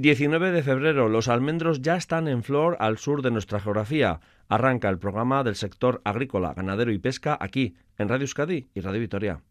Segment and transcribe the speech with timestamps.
[0.00, 4.20] 19 de febrero, los almendros ya están en flor al sur de nuestra geografía.
[4.48, 9.00] Arranca el programa del sector agrícola, ganadero y pesca aquí, en Radio Euskadi y Radio
[9.00, 9.42] Vitoria.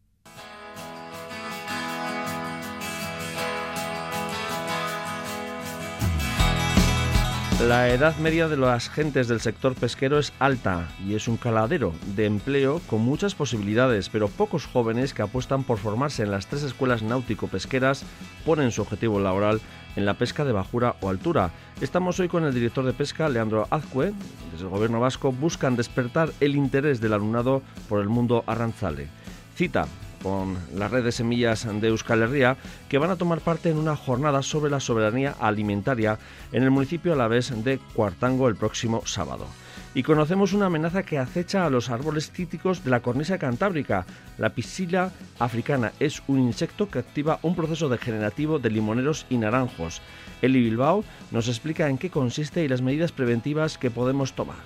[7.65, 11.91] La edad media de las gentes del sector pesquero es alta y es un caladero
[12.15, 16.61] de empleo con muchas posibilidades, pero pocos jóvenes que apuestan por formarse en las tres
[16.61, 18.03] escuelas náutico-pesqueras
[18.45, 19.59] ponen su objetivo laboral
[19.95, 21.49] en la pesca de bajura o altura.
[21.81, 24.13] Estamos hoy con el director de pesca, Leandro Azcue.
[24.51, 29.07] Desde el gobierno vasco buscan despertar el interés del alumnado por el mundo arranzale.
[29.55, 29.87] Cita
[30.21, 32.57] con la red de semillas de Euskal Herria,
[32.89, 36.19] que van a tomar parte en una jornada sobre la soberanía alimentaria
[36.51, 39.45] en el municipio alavés de Cuartango el próximo sábado.
[39.93, 44.05] Y conocemos una amenaza que acecha a los árboles cítricos de la cornisa cantábrica.
[44.37, 50.01] La piscila africana es un insecto que activa un proceso degenerativo de limoneros y naranjos.
[50.41, 54.57] Eli Bilbao nos explica en qué consiste y las medidas preventivas que podemos tomar.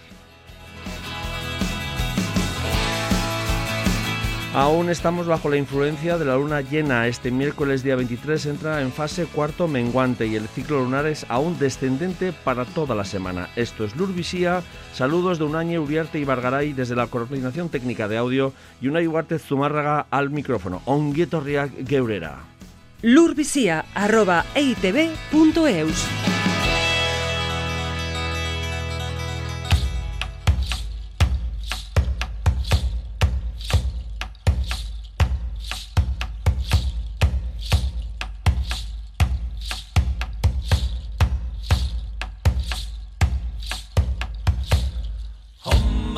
[4.54, 7.08] Aún estamos bajo la influencia de la luna llena.
[7.08, 11.58] Este miércoles día 23 entra en fase cuarto menguante y el ciclo lunar es aún
[11.58, 13.48] descendente para toda la semana.
[13.56, 14.62] Esto es Lurvisía.
[14.94, 19.40] Saludos de Unañe, Uriarte y Bargaray desde la coordinación técnica de audio y una Iguarte
[19.40, 20.82] Zumárraga al micrófono.
[20.84, 22.40] Onguietorriak geurera.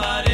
[0.04, 0.33] somebody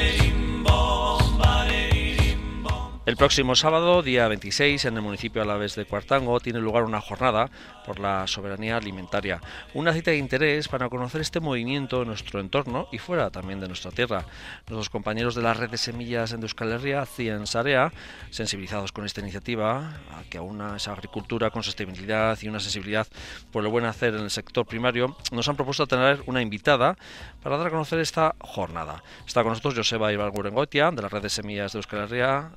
[3.10, 7.50] Lurvisía.eitv.eus próximo sábado, día 26, en el municipio Alavés de Cuartango, tiene lugar una jornada
[7.86, 9.42] por la soberanía alimentaria.
[9.74, 13.68] Una cita de interés para conocer este movimiento en nuestro entorno y fuera también de
[13.68, 14.26] nuestra tierra.
[14.68, 17.92] Nuestros compañeros de la red de semillas en Euskal Herria, CIEN Sarea,
[18.30, 19.98] sensibilizados con esta iniciativa,
[20.30, 23.08] que aúna esa agricultura con sostenibilidad y una sensibilidad
[23.52, 26.96] por el buen hacer en el sector primario, nos han propuesto tener una invitada
[27.42, 29.04] para dar a conocer esta jornada.
[29.26, 32.52] Está con nosotros Joseba Ibargurengoitia, de la red de semillas de Euskal Herria.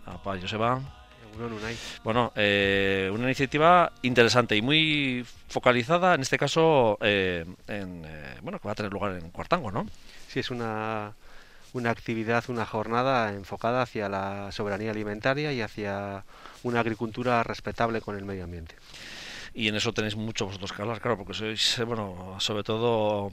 [2.04, 8.58] Bueno, eh, una iniciativa interesante y muy focalizada, en este caso, eh, en, eh, bueno,
[8.58, 9.86] que va a tener lugar en Cuartango, ¿no?
[10.28, 11.12] Sí, es una,
[11.72, 16.24] una actividad, una jornada enfocada hacia la soberanía alimentaria y hacia
[16.62, 18.76] una agricultura respetable con el medio ambiente.
[19.54, 23.32] Y en eso tenéis mucho vosotros que hablar, claro, porque sois, bueno, sobre todo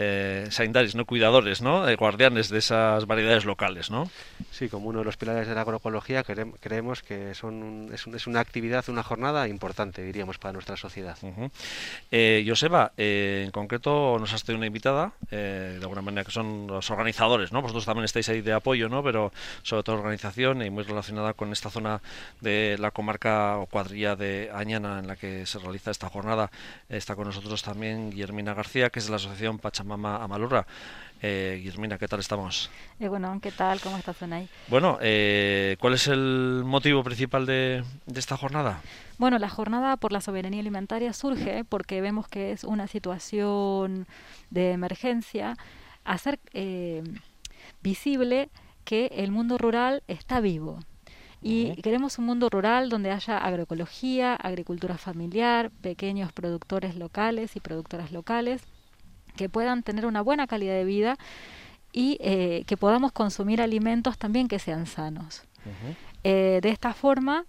[0.00, 0.48] eh,
[0.94, 1.04] ¿no?
[1.06, 1.88] Cuidadores, ¿no?
[1.88, 4.08] Eh, guardianes de esas variedades locales, ¿no?
[4.52, 8.38] Sí, como uno de los pilares de la agroecología creemos que son es, es, una
[8.38, 11.16] actividad, una jornada importante, diríamos, para nuestra sociedad.
[12.12, 16.30] eh, Joseba, eh, en concreto nos has tenido una invitada, eh, de alguna manera que
[16.30, 17.60] son los organizadores, ¿no?
[17.60, 19.02] Vosotros también estáis ahí de apoyo, ¿no?
[19.02, 19.32] Pero
[19.62, 22.00] sobre todo organización y muy relacionada con esta zona
[22.40, 26.52] de la comarca o cuadrilla de Añana en la que se realiza esta jornada.
[26.88, 30.66] Está con nosotros también Guillermina García, que es de la Asociación Pachamama Mama Amalurra.
[31.20, 32.70] Eh, Guillermina, ¿qué tal estamos?
[33.00, 33.80] Eh, bueno, ¿qué tal?
[33.80, 34.48] ¿Cómo estás, ahí?
[34.68, 37.82] Bueno, eh, ¿cuál es el motivo principal de,
[38.14, 38.80] esta jornada?
[39.18, 44.06] Bueno, la jornada por la soberanía alimentaria surge porque vemos que es una situación
[44.50, 45.56] de emergencia,
[46.04, 47.02] hacer eh,
[47.82, 48.48] visible
[48.84, 50.78] que el mundo rural está vivo.
[51.40, 58.10] Y queremos un mundo rural donde haya agroecología, agricultura familiar, pequeños productores locales y productoras
[58.10, 58.62] locales
[59.38, 61.16] que puedan tener una buena calidad de vida
[61.92, 65.44] y eh, que podamos consumir alimentos también que sean sanos.
[66.24, 67.44] Eh, de esta forma,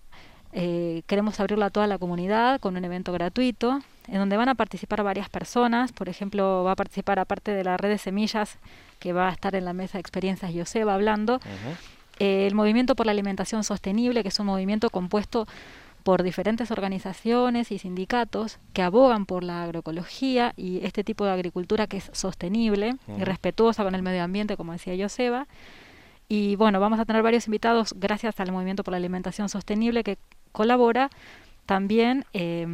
[0.54, 4.56] eh, queremos abrirlo a toda la comunidad con un evento gratuito en donde van a
[4.56, 5.92] participar varias personas.
[5.92, 8.58] Por ejemplo, va a participar, aparte de la red de semillas,
[9.00, 11.40] que va a estar en la mesa de experiencias Joseba hablando,
[12.20, 15.48] el Movimiento por la Alimentación Sostenible, que es un movimiento compuesto
[16.04, 21.88] por diferentes organizaciones y sindicatos que abogan por la agroecología y este tipo de agricultura
[21.88, 25.47] que es sostenible y respetuosa con el medio ambiente, como decía Joseba.
[26.28, 30.18] Y bueno, vamos a tener varios invitados gracias al Movimiento por la Alimentación Sostenible que
[30.52, 31.09] colabora
[31.66, 32.68] también eh,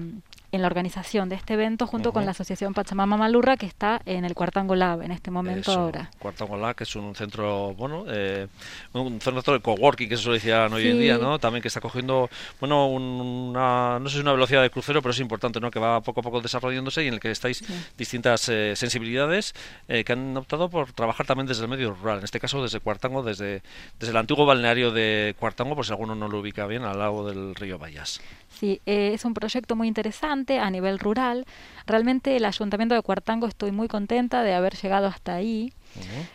[0.56, 4.26] en la organización de este evento junto con la Asociación Pachamama Malurra que está en
[4.26, 6.10] el Cuartango Lab en este momento ahora.
[6.18, 8.48] Cuartango Lab, que es un centro, bueno, eh,
[8.94, 11.40] un centro de coworking que se suele decir hoy en día, ¿no?
[11.40, 12.30] También que está cogiendo,
[12.60, 15.70] bueno, una, no sé si una velocidad de crucero, pero es importante, ¿no?
[15.70, 17.64] Que va poco a poco desarrollándose y en el que estáis
[17.98, 19.54] distintas eh, sensibilidades
[19.88, 22.80] eh, que han optado por trabajar también desde el medio rural, en este caso desde
[22.80, 23.62] Cuartango, desde,
[24.00, 27.28] desde el antiguo balneario de Cuartango, por si alguno no lo ubica bien, al lado
[27.28, 28.22] del río Vallas.
[28.60, 31.46] Sí, eh, es un proyecto muy interesante a nivel rural.
[31.86, 35.74] Realmente el Ayuntamiento de Cuartango estoy muy contenta de haber llegado hasta ahí.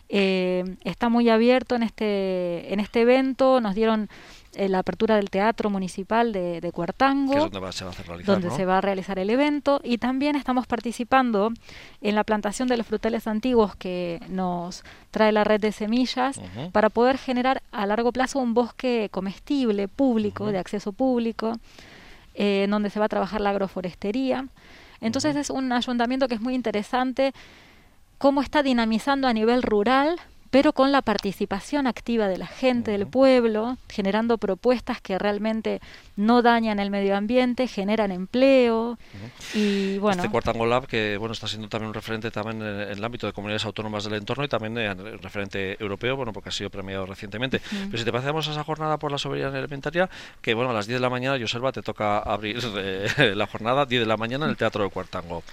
[0.08, 3.60] Eh, está muy abierto en este, en este evento.
[3.60, 4.08] Nos dieron
[4.54, 8.50] eh, la apertura del Teatro Municipal de, de Cuartango, donde, se, va a realizar, donde
[8.50, 9.80] se va a realizar el evento.
[9.84, 11.52] Y también estamos participando
[12.00, 16.40] en la plantación de los frutales antiguos que nos trae la red de semillas
[16.72, 21.52] para poder generar a largo plazo un bosque comestible, público, de acceso público,
[22.34, 24.46] eh, en donde se va a trabajar la agroforestería.
[25.00, 27.32] Entonces es un ayuntamiento que es muy interesante
[28.18, 33.06] cómo está dinamizando a nivel rural pero con la participación activa de la gente del
[33.06, 35.80] pueblo, generando propuestas que realmente
[36.16, 38.98] no dañan el medio ambiente, generan empleo
[39.54, 40.22] y bueno.
[40.22, 43.32] Este Cuartango Lab que bueno está siendo también un referente también en, el ámbito de
[43.32, 47.60] comunidades autónomas del entorno y también un referente europeo, bueno porque ha sido premiado recientemente.
[47.70, 50.10] Pero si te pasamos a esa jornada por la soberanía alimentaria,
[50.42, 53.86] que bueno a las 10 de la mañana, Joselva, te toca abrir eh, la jornada
[53.86, 55.44] 10 de la mañana en el Teatro de Cuartango.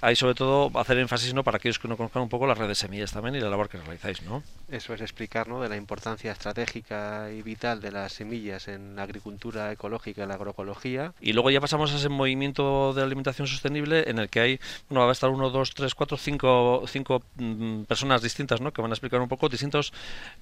[0.00, 2.70] Ahí sobre todo hacer énfasis no para aquellos que no conozcan un poco las redes
[2.70, 4.42] de semillas también y la labor que realizáis, ¿no?
[4.68, 5.60] Eso es explicar ¿no?
[5.60, 10.34] de la importancia estratégica y vital de las semillas en la agricultura ecológica y la
[10.34, 11.12] agroecología.
[11.20, 15.04] Y luego ya pasamos a ese movimiento de alimentación sostenible en el que hay, bueno,
[15.04, 18.72] va a estar uno, dos, tres, cuatro, cinco, cinco mm, personas distintas ¿no?
[18.72, 19.92] que van a explicar un poco distintos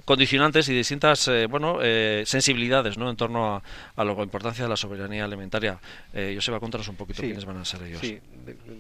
[0.06, 3.10] condicionantes y distintas eh, bueno, eh, sensibilidades ¿no?
[3.10, 3.62] en torno a,
[3.94, 5.78] a, la importancia de la soberanía alimentaria.
[6.14, 8.00] Eh, va a contaros un poquito quiénes van a ser ellos.
[8.00, 8.20] Sí,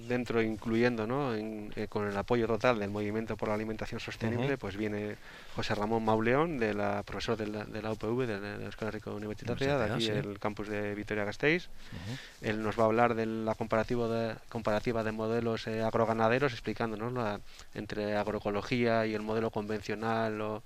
[0.08, 1.34] dentro incluyendo ¿no?
[1.34, 5.13] Eh, con el apoyo total del movimiento por la alimentación sostenible, pues viene
[5.54, 9.12] José Ramón Mauleón, de la, profesor de la, de la UPV, de la Escuela Rico
[9.12, 11.68] Universitaria, de aquí el campus de Vitoria-Gasteiz.
[12.40, 17.12] Él nos va a hablar de la comparativa de, comparativa de modelos eh, agroganaderos, explicándonos
[17.12, 17.40] la,
[17.74, 20.62] entre agroecología y el modelo convencional o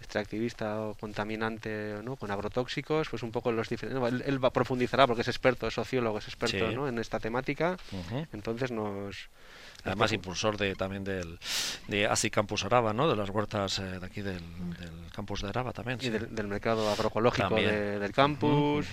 [0.00, 2.16] extractivista o contaminante ¿no?
[2.16, 4.22] con agrotóxicos, pues un poco los diferentes...
[4.26, 6.88] él, va, profundizará porque es experto, es sociólogo, es experto ¿no?
[6.88, 7.76] en esta temática,
[8.32, 9.28] entonces nos
[9.88, 11.38] además impulsor de también del
[11.88, 13.08] de ASI Campus Araba, ¿no?
[13.08, 14.40] De las huertas eh, de aquí del,
[15.12, 15.98] campus de Araba también.
[16.00, 18.86] Y del, mercado agroecológico del campus.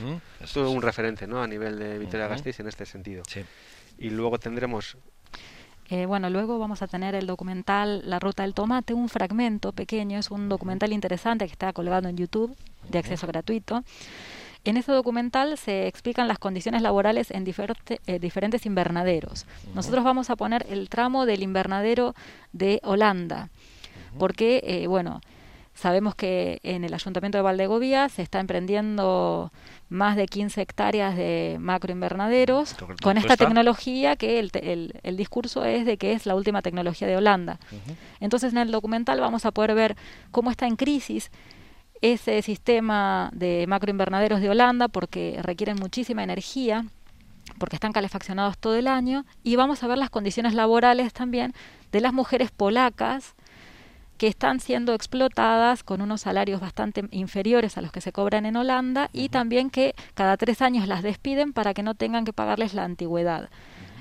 [0.54, 1.42] Todo un referente, ¿no?
[1.42, 3.24] A nivel de Vitoria-Gasteiz en este sentido.
[3.98, 4.98] Y luego tendremos
[5.90, 10.18] eh, bueno, luego vamos a tener el documental La Ruta del Tomate, un fragmento pequeño,
[10.18, 12.56] es un documental interesante que está colgado en YouTube
[12.90, 13.84] de acceso gratuito.
[14.66, 19.46] En ese documental se explican las condiciones laborales en eh, diferentes invernaderos.
[19.76, 22.16] Nosotros vamos a poner el tramo del invernadero
[22.52, 23.50] de Holanda,
[24.18, 25.22] porque, eh, bueno,
[25.76, 29.52] sabemos que en el Ayuntamiento de Valdegovía se está emprendiendo
[29.90, 36.14] más de 15 hectáreas de macroinvernaderos con esta tecnología que el, discurso es de que
[36.14, 37.60] es la última tecnología de Holanda.
[38.20, 39.96] Entonces en el documental vamos a poder ver
[40.32, 41.30] cómo está en crisis
[42.14, 46.86] ese sistema de macroinvernaderos de Holanda porque requieren muchísima energía
[47.58, 51.54] porque están calefaccionados todo el año y vamos a ver las condiciones laborales también
[51.92, 53.34] de las mujeres polacas
[54.18, 58.56] que están siendo explotadas con unos salarios bastante inferiores a los que se cobran en
[58.56, 62.74] Holanda y también que cada tres años las despiden para que no tengan que pagarles
[62.74, 63.50] la antigüedad.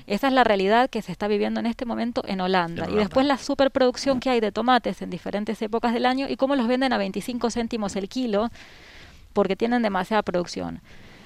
[0.07, 2.87] Esa es la realidad que se está viviendo en este momento en Holanda.
[2.89, 6.55] Y después la superproducción que hay de tomates en diferentes épocas del año y cómo
[6.55, 8.49] los venden a 25 céntimos el kilo
[9.33, 10.81] porque tienen demasiada producción.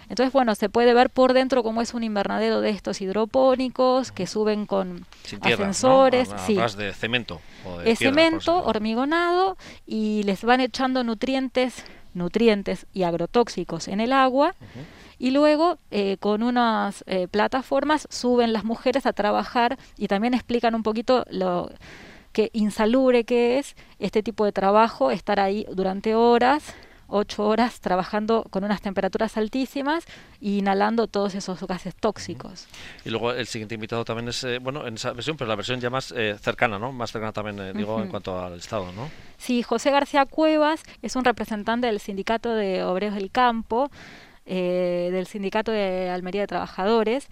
[0.09, 4.25] Entonces, bueno, se puede ver por dentro cómo es un invernadero de estos hidropónicos que
[4.25, 5.05] suben con
[5.41, 6.29] ascensores.
[6.47, 6.57] Sí.
[6.77, 7.39] de cemento.
[7.85, 9.55] es cemento, hormigonado
[9.85, 14.55] y les van echando nutrientes, nutrientes y agrotóxicos en el agua
[15.19, 20.73] y luego eh, con unas eh, plataformas suben las mujeres a trabajar y también explican
[20.73, 21.69] un poquito lo
[22.31, 26.73] que insalubre que es este tipo de trabajo, estar ahí durante horas
[27.11, 30.05] ocho horas trabajando con unas temperaturas altísimas
[30.41, 32.67] e inhalando todos esos gases tóxicos.
[33.03, 35.79] Y luego el siguiente invitado también es, eh, bueno, en esa versión, pero la versión
[35.79, 36.91] ya más cercana, ¿no?
[36.91, 39.09] Más cercana también, digo, en cuanto al Estado, ¿no?
[39.39, 43.89] Sí, José García Cuevas es un representante del Sindicato de Obreros del Campo,
[44.49, 47.27] eh, del Sindicato de Almería de Trabajadores.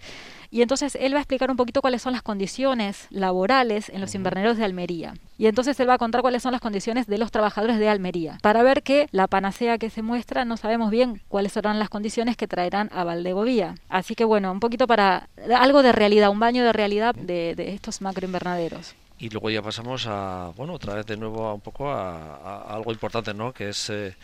[0.50, 4.14] Y entonces él va a explicar un poquito cuáles son las condiciones laborales en los
[4.14, 5.14] invernaderos de Almería.
[5.36, 8.38] Y entonces él va a contar cuáles son las condiciones de los trabajadores de Almería.
[8.40, 12.36] Para ver que la panacea que se muestra no sabemos bien cuáles serán las condiciones
[12.36, 13.74] que traerán a Valdegovía.
[13.88, 17.74] Así que bueno, un poquito para algo de realidad, un baño de realidad de, de
[17.74, 18.94] estos macroinvernaderos.
[19.20, 22.92] Y luego ya pasamos a, bueno, otra vez de nuevo a un poco a, algo
[22.92, 23.52] importante, ¿no?
[23.52, 24.14] Que es eh,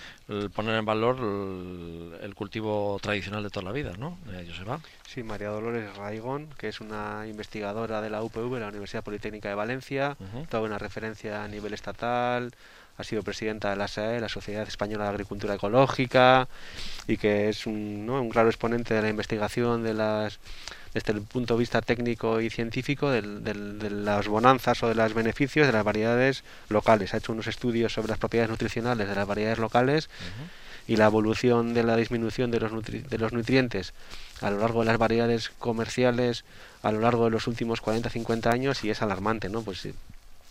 [0.55, 1.17] poner en valor
[2.23, 4.19] el, cultivo tradicional de toda la vida, ¿no?
[4.33, 4.81] Eh, Joseba.
[5.09, 9.57] Sí, María Dolores Raigón, que es una investigadora de la UPV, la Universidad Politécnica de
[9.57, 10.17] Valencia,
[10.49, 12.53] toda una referencia a nivel estatal,
[12.97, 16.49] ha sido presidenta de la SAE, la Sociedad Española de Agricultura Ecológica,
[17.09, 18.23] y que es un, ¿no?
[18.23, 20.39] un claro exponente de la investigación de las
[20.95, 23.23] desde el punto de vista técnico y científico de
[23.91, 27.13] las bonanzas o de los beneficios de las variedades locales.
[27.13, 30.09] Ha hecho unos estudios sobre las propiedades nutricionales de las variedades locales
[30.87, 33.93] y la evolución de la disminución de los, de los nutrientes
[34.41, 36.45] a lo largo de las variedades comerciales
[36.83, 39.63] a lo largo de los últimos 40-50 años y es alarmante, ¿no?
[39.63, 39.87] Pues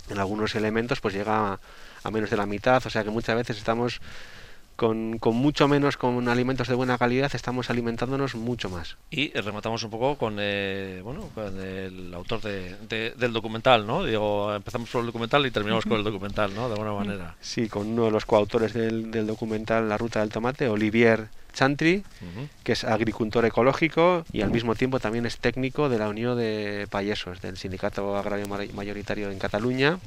[0.10, 1.60] en algunos elementos pues llega
[2.04, 4.02] a menos de la mitad, o sea que muchas veces estamos
[4.76, 8.98] con, con, mucho menos con alimentos de buena calidad estamos alimentándonos mucho más.
[9.10, 14.04] Y rematamos un poco con, eh, bueno, con el autor de, del documental, ¿no?
[14.04, 16.68] Digo, empezamos por el documental y terminamos con el documental, ¿no?
[16.68, 17.36] De alguna manera.
[17.42, 22.04] Sí, con uno de los coautores del, del documental La Ruta del Tomate, Olivier Chantry,
[22.64, 26.88] que es agricultor ecológico y al mismo tiempo también es técnico de la Unión de
[26.90, 30.00] Payesos, del Sindicato Agrario Mayoritario en Cataluña,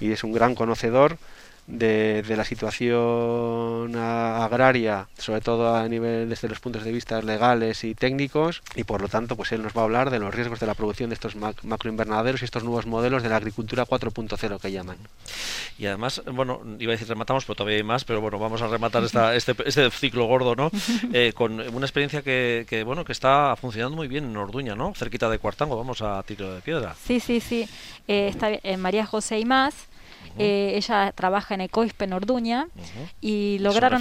[0.00, 1.18] y es un gran conocedor
[1.66, 7.94] de, la situación agraria, sobre todo a nivel desde los puntos de vista legales y
[7.94, 10.66] técnicos, y por lo tanto, pues él nos va a hablar de los riesgos de
[10.66, 14.98] la producción de estos macroinvernaderos y estos nuevos modelos de la agricultura 4.0 que llaman.
[15.78, 18.68] Y además, bueno, iba a decir rematamos, pero todavía hay más, pero bueno, vamos a
[18.68, 20.70] rematar esta, este, este ciclo gordo, ¿no?
[21.12, 24.92] Eh, con una experiencia que, que, bueno, que está funcionando muy bien en Orduña, ¿no?
[24.94, 26.94] Cerquita de Cuartango, vamos a tiro de piedra.
[27.06, 27.68] Sí, sí, sí.
[28.08, 29.86] Eh, está en María José y más
[30.38, 32.68] eh, ella trabaja en Ecoispe en Orduña
[33.20, 34.00] y lograron...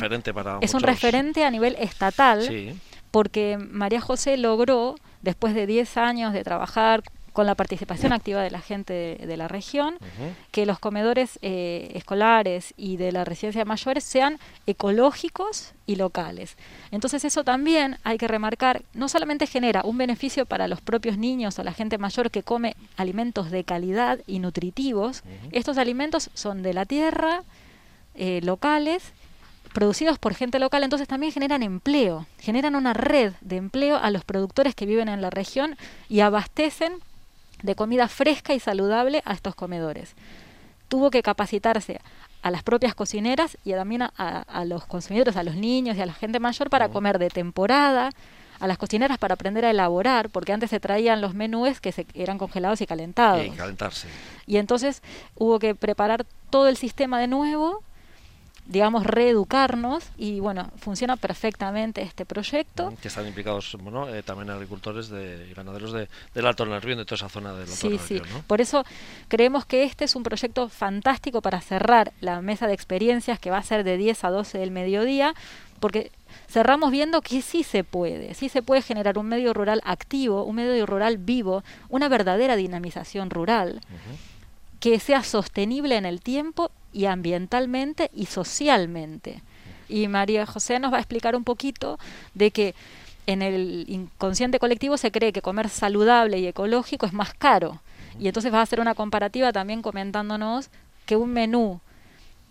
[0.62, 2.76] Es un referente, a nivel estatal
[3.16, 7.02] porque María José logró, después de 10 años de trabajar
[7.36, 9.98] con la participación activa de la gente de, la región,
[10.52, 16.56] que los comedores eh, escolares y de la residencia mayores sean ecológicos y locales.
[16.92, 21.60] Entonces eso también hay que remarcar, no solamente genera un beneficio para los propios niños
[21.60, 26.74] o la gente mayor que come alimentos de calidad y nutritivos, estos alimentos son de
[26.74, 27.44] la tierra,
[28.14, 29.12] eh, locales,
[29.74, 34.24] producidos por gente local, entonces también generan empleo, generan una red de empleo a los
[34.24, 35.76] productores que viven en la región
[36.08, 36.94] y abastecen
[37.64, 40.16] de comida fresca y saludable a estos comedores.
[40.88, 42.00] Tuvo que capacitarse
[42.42, 46.14] a las propias cocineras y también a, los consumidores, a los niños y a la
[46.14, 48.12] gente mayor para comer de temporada,
[48.60, 52.06] a las cocineras para aprender a elaborar, porque antes se traían los menúes que se,
[52.14, 53.44] eran congelados y calentados.
[53.46, 54.08] Y calentarse.
[54.46, 55.02] Y entonces
[55.36, 57.82] hubo que preparar todo el sistema de nuevo
[58.68, 62.94] digamos, reeducarnos y bueno, funciona perfectamente este proyecto.
[63.02, 67.06] Que están implicados bueno, eh, también agricultores de, y ganaderos de, del Alto Nervión, de
[67.06, 68.84] toda esa zona del Alto Sí, sí, por eso
[69.28, 73.58] creemos que este es un proyecto fantástico para cerrar la mesa de experiencias que va
[73.58, 75.36] a ser de 10 a 12 del mediodía,
[75.80, 76.12] porque
[76.48, 80.56] cerramos viendo que sí se puede, sí se puede generar un medio rural activo, un
[80.56, 83.82] medio rural vivo, una verdadera dinamización rural.
[84.80, 89.42] Que sea sostenible en el tiempo y ambientalmente y socialmente.
[89.88, 92.00] Y María José nos va a explicar un poquito
[92.34, 92.76] de que
[93.28, 97.82] en el inconsciente colectivo se cree que comer saludable y ecológico es más caro.
[98.20, 100.70] Y entonces va a hacer una comparativa también comentándonos
[101.06, 101.82] que un menú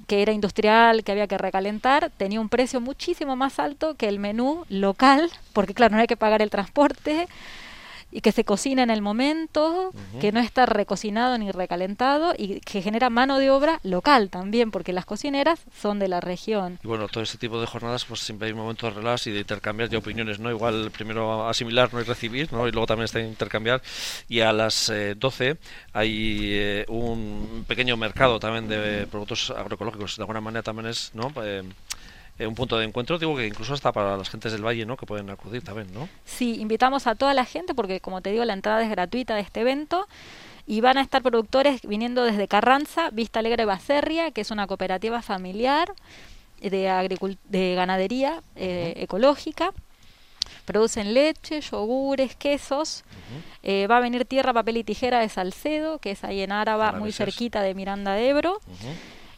[0.07, 4.19] que era industrial, que había que recalentar, tenía un precio muchísimo más alto que el
[4.19, 7.27] menú local, porque claro, no hay que pagar el transporte,
[8.15, 12.81] y que se cocina en el momento, que no está recocinado ni recalentado y que
[12.81, 16.79] genera mano de obra local también, porque las cocineras son de la región.
[16.85, 19.33] Y bueno, todo ese tipo de jornadas, pues siempre hay un momento de relax y
[19.33, 20.49] de intercambiar de opiniones, ¿no?
[20.49, 22.01] Igual primero asimilar, ¿no?
[22.01, 22.69] Y recibir, ¿no?
[22.69, 23.83] Y luego también está intercambiar.
[24.29, 25.57] Y a las 12 eh,
[25.93, 30.19] hay eh, un pequeño mercado también de productos agroecológicos.
[30.19, 31.33] De alguna manera también es, ¿no?
[31.43, 31.65] Eh,
[32.39, 34.97] eh, un punto de encuentro, digo que incluso hasta para las gentes del valle, ¿no?
[34.97, 36.09] Que pueden acudir también, ¿no?
[36.25, 39.43] Sí, invitamos a toda la gente porque, como te digo, la entrada es gratuita de
[39.43, 40.09] este evento
[40.67, 45.23] y van a estar productores viniendo desde Carranza, Vista Alegre Baserria, que es una cooperativa
[45.23, 45.93] familiar
[46.61, 49.73] de, de ganadería eh, ecológica.
[50.65, 53.05] Producen leche, yogures, quesos.
[53.63, 56.93] Eh, va a venir Tierra, Papel y Tijera de Salcedo, que es ahí en Áraba,
[56.93, 58.61] muy cerquita de Miranda de Ebro,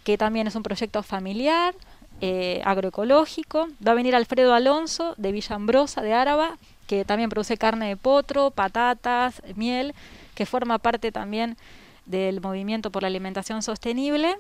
[0.05, 1.75] que también es un proyecto familiar
[2.21, 3.69] eh, agroecológico.
[3.87, 8.51] Va a venir Alfredo Alonso de Villambrosa, de Áraba, que también produce carne de potro,
[8.51, 9.95] patatas, miel,
[10.35, 11.57] que forma parte también
[12.05, 14.37] del movimiento por la alimentación sostenible.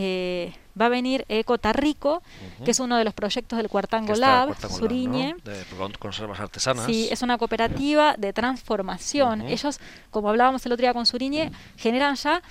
[0.00, 2.22] Eh, va a venir Eco Tarrico,
[2.64, 5.34] que es uno de los proyectos del Cuartango Lab, Suriñe.
[5.44, 5.64] De
[5.98, 6.86] conservas artesanas.
[6.86, 9.42] Sí, es una cooperativa de transformación.
[9.42, 12.42] Ellos, como hablábamos el otro día con Suriñe, generan ya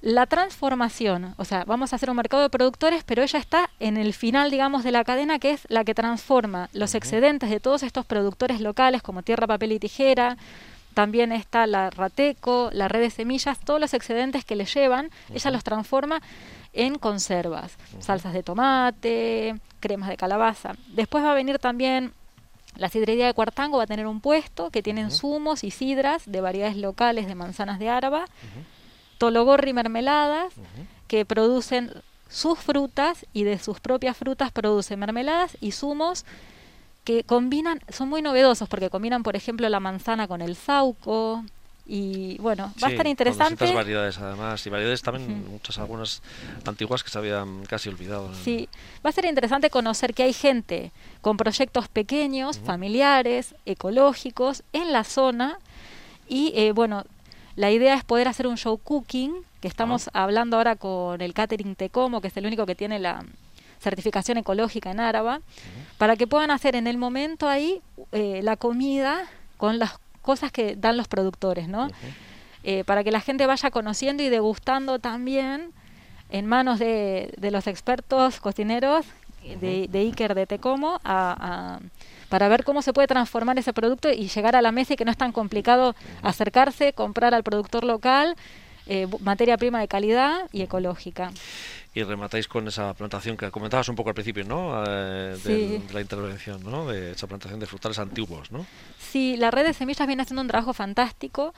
[0.00, 3.96] la transformación, o sea, vamos a hacer un mercado de productores, pero ella está en
[3.96, 7.82] el final, digamos, de la cadena, que es la que transforma los excedentes de todos
[7.82, 10.36] estos productores locales, como tierra, papel y tijera,
[10.94, 15.50] también está la rateco, la red de semillas, todos los excedentes que le llevan, ella
[15.50, 16.20] los transforma
[16.72, 20.74] en conservas, salsas de tomate, cremas de calabaza.
[20.88, 22.12] Después va a venir también
[22.76, 26.40] la sidrería de Cuartango, va a tener un puesto que tienen zumos y sidras de
[26.40, 28.24] variedades locales de manzanas de Áraba,
[29.18, 30.54] tologorri mermeladas,
[31.06, 31.92] que producen
[32.28, 36.24] sus frutas y de sus propias frutas producen mermeladas y zumos
[37.04, 41.42] que combinan, son muy novedosos porque combinan, por ejemplo, la manzana con el sauco,
[41.90, 43.64] y bueno, va a estar interesante.
[43.64, 46.22] Con variedades además y variedades también muchas algunas
[46.66, 48.30] antiguas que se habían casi olvidado.
[48.44, 48.68] Sí,
[49.04, 55.02] va a ser interesante conocer que hay gente con proyectos pequeños, familiares, ecológicos en la
[55.02, 55.58] zona
[56.28, 57.04] y eh, bueno,
[57.58, 60.22] la idea es poder hacer un show cooking que estamos ah.
[60.22, 63.24] hablando ahora con el catering Tecomo, que es el único que tiene la
[63.80, 65.40] certificación ecológica en Áraba,
[65.98, 67.80] para que puedan hacer en el momento ahí
[68.12, 71.88] eh, la comida con las cosas que dan los productores, ¿no?
[72.62, 75.72] Eh, para que la gente vaya conociendo y degustando también
[76.30, 79.04] en manos de, los expertos cocineros
[79.42, 81.00] de, Iker de Tecomo
[82.28, 85.04] para ver cómo se puede transformar ese producto y llegar a la mesa y que
[85.04, 88.36] no es tan complicado acercarse, comprar al productor local,
[88.86, 91.30] eh, materia prima de calidad y ecológica
[91.98, 94.84] y rematáis con esa plantación que comentabas un poco al principio, ¿no?
[94.86, 96.86] Eh, de, la intervención, ¿no?
[96.86, 98.66] De esa plantación de frutales antiguos, ¿no?
[98.98, 101.54] Sí, la red de semillas viene haciendo un trabajo fantástico.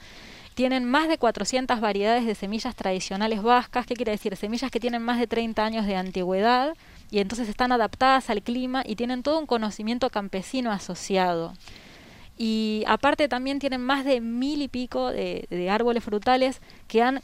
[0.55, 3.85] Tienen más de 400 variedades de semillas tradicionales vascas.
[3.85, 4.35] ¿Qué quiere decir?
[4.35, 6.73] Semillas que tienen más de 30 años de antigüedad
[7.11, 11.53] y entonces están adaptadas al clima y tienen todo un conocimiento campesino asociado.
[12.37, 17.21] Y aparte también tienen más de mil y pico de, de árboles frutales que han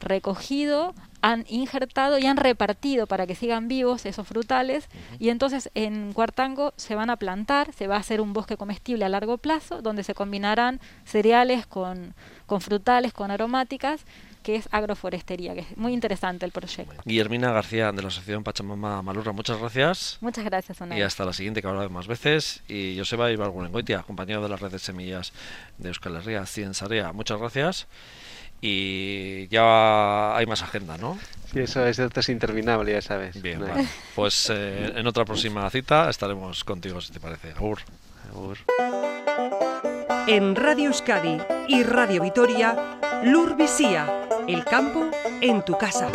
[0.00, 0.94] recogido
[1.26, 6.72] han injertado y han repartido para que sigan vivos esos frutales y entonces en Cuartango
[6.76, 10.04] se van a plantar, se va a hacer un bosque comestible a largo plazo donde
[10.04, 12.14] se combinarán cereales con,
[12.46, 14.02] con frutales, con aromáticas
[14.46, 16.94] que es agroforestería, que es muy interesante el proyecto.
[17.04, 20.18] Guillermina García de la Asociación Pachamama Malurra, muchas gracias.
[20.20, 22.62] Muchas gracias, Y hasta la siguiente que habrá más veces.
[22.68, 25.32] Y Joseba Ibargurengoitia, compañero de la red de semillas
[25.78, 27.12] de Euskal Herria, Ciensarea.
[27.12, 27.88] Muchas gracias
[28.60, 31.18] y ya hay más agenda, ¿no?
[31.52, 33.42] Sí, eso es, es interminable, ya sabes.
[33.42, 33.64] Bien,
[34.14, 37.50] pues eh, en otra próxima cita estaremos contigo, si te parece.
[37.50, 37.80] Agur.
[38.30, 38.58] Agur.
[40.28, 46.08] En Radio Euskadi y Radio Vitoria, Lur Visía, el campo en tu casa.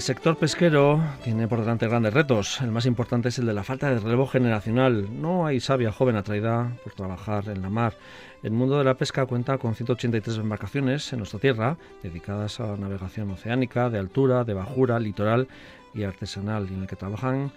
[0.00, 2.60] Sector pesquero tiene por delante grandes retos.
[2.60, 5.08] El más importante es el de la falta de relevo generacional.
[5.20, 7.94] No hay sabia joven atraída por trabajar en la mar.
[8.42, 12.76] El mundo de la pesca cuenta con 183 embarcaciones en nuestra tierra dedicadas a la
[12.76, 15.48] navegación oceánica, de altura, de bajura, litoral
[15.94, 17.52] y artesanal, y en el que trabajan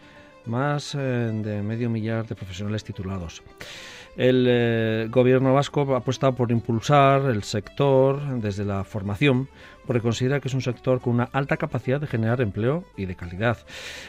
[0.46, 3.44] más eh, de medio millar de profesionales titulados.
[4.18, 9.48] El eh, gobierno vasco apuesta por impulsar el sector desde la formación,
[9.86, 13.16] porque considera que es un sector con una alta capacidad de generar empleo y de
[13.16, 13.60] calidad.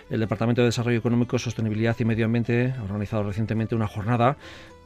[0.09, 4.39] El Departamento de Desarrollo Económico, Sostenibilidad y Medio Ambiente ha organizado recientemente una jornada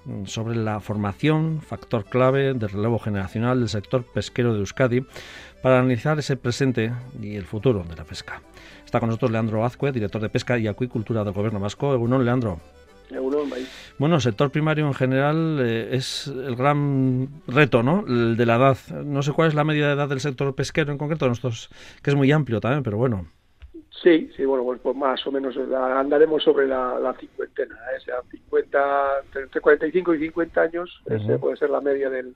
[0.06, 5.06] mm, sobre la formación, factor clave del relevo generacional del sector pesquero de Euskadi,
[5.62, 8.42] para analizar ese presente y el futuro de la pesca.
[8.84, 11.94] Está con nosotros Leandro Azcue, director de Pesca y Acuicultura del Gobierno Vasco.
[11.94, 12.81] Egunon, Leandro.
[13.98, 18.04] Bueno, el sector primario en general eh, es el gran reto, ¿no?
[18.06, 18.76] El de la edad.
[19.04, 21.70] No sé cuál es la media de edad del sector pesquero en concreto, nosotros,
[22.02, 23.26] que es muy amplio también, pero bueno.
[24.02, 27.98] Sí, sí, bueno, pues, pues más o menos eh, andaremos sobre la, la cincuentena, ¿eh?
[27.98, 32.34] o sea, 50, entre 45 y 50 años, ese puede ser la media del,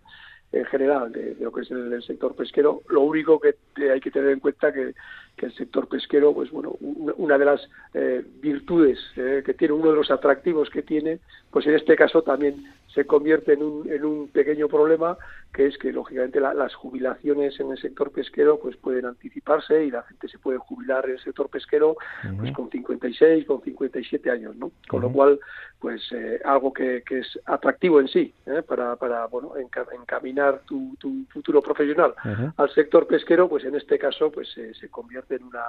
[0.53, 2.83] en general de, lo que es el, sector pesquero.
[2.89, 3.57] Lo único que
[3.91, 4.95] hay que tener en cuenta que,
[5.37, 9.91] que el sector pesquero, pues bueno, una de las eh, virtudes eh, que tiene, uno
[9.91, 11.19] de los atractivos que tiene,
[11.51, 15.19] pues en este caso también se convierte en un, en un pequeño problema
[15.57, 20.03] que es que lógicamente las jubilaciones en el sector pesquero pues pueden anticiparse y la
[20.03, 21.97] gente se puede jubilar en el sector pesquero
[22.39, 25.41] pues con 56 con 57 años no con lo cual
[25.79, 28.63] pues eh, algo que, que, es atractivo en sí ¿eh?
[28.69, 32.13] para, para bueno encaminar tu, tu futuro profesional
[32.55, 35.65] al sector pesquero pues en este caso pues se convierte en una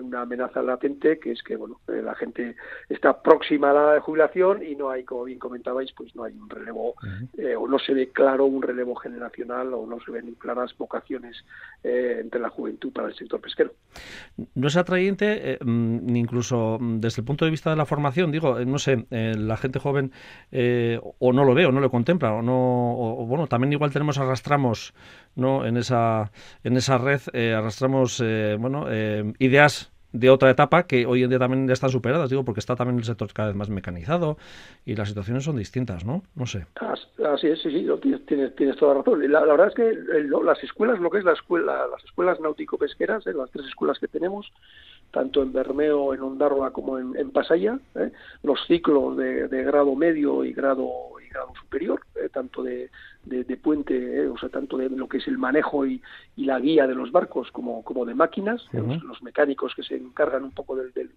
[0.00, 2.56] una amenaza latente que es que bueno eh, la gente
[2.88, 6.48] está próxima a la jubilación y no hay como bien comentabais pues no hay un
[6.48, 6.94] relevo
[7.36, 8.94] eh, o no se ve claro un relevo
[9.30, 11.44] generacional o no se ven claras vocaciones
[11.82, 13.72] eh, entre la juventud para el sector pesquero.
[14.54, 18.30] No es atrayente mm, ni incluso mm, desde el punto de vista de la formación
[18.32, 20.12] digo no sé la gente joven
[21.18, 24.18] o no lo ve o no lo contempla o no o, bueno también igual tenemos
[24.18, 24.94] arrastramos
[25.34, 26.30] no en esa
[26.64, 28.22] en esa red arrastramos
[28.58, 28.86] bueno
[29.38, 32.76] ideas de otra etapa que hoy en día también ya están superadas, digo, porque está
[32.76, 34.38] también el sector cada vez más mecanizado
[34.86, 36.22] y las situaciones son distintas, ¿no?
[36.34, 36.66] No sé.
[37.24, 37.86] Así es, sí, sí,
[38.26, 39.30] tienes, tienes, toda la razón.
[39.30, 39.92] La, verdad es que
[40.42, 43.34] las escuelas, lo que es la escuela, las escuelas náutico-pesqueras, ¿eh?
[43.34, 44.50] las tres escuelas que tenemos,
[45.10, 48.12] tanto en Bermeo, en Ondarroa como en, Pasaya, ¿eh?
[48.42, 50.88] los ciclos de, grado medio y grado
[51.28, 52.28] y grado superior, ¿eh?
[52.32, 52.90] tanto de,
[53.24, 56.02] de, puente, eh, o sea, tanto de lo que es el manejo y,
[56.36, 60.52] la guía de los barcos como, como de máquinas, los, mecánicos que se encargan un
[60.52, 61.10] poco del,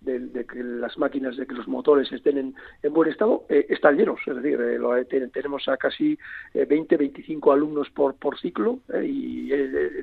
[0.00, 3.96] de que las máquinas, de que los motores estén en, en buen estado, eh, están
[3.96, 4.20] llenos.
[4.24, 6.16] Es decir, eh, tenemos a casi
[6.54, 9.50] 20, 25 alumnos por, por ciclo y,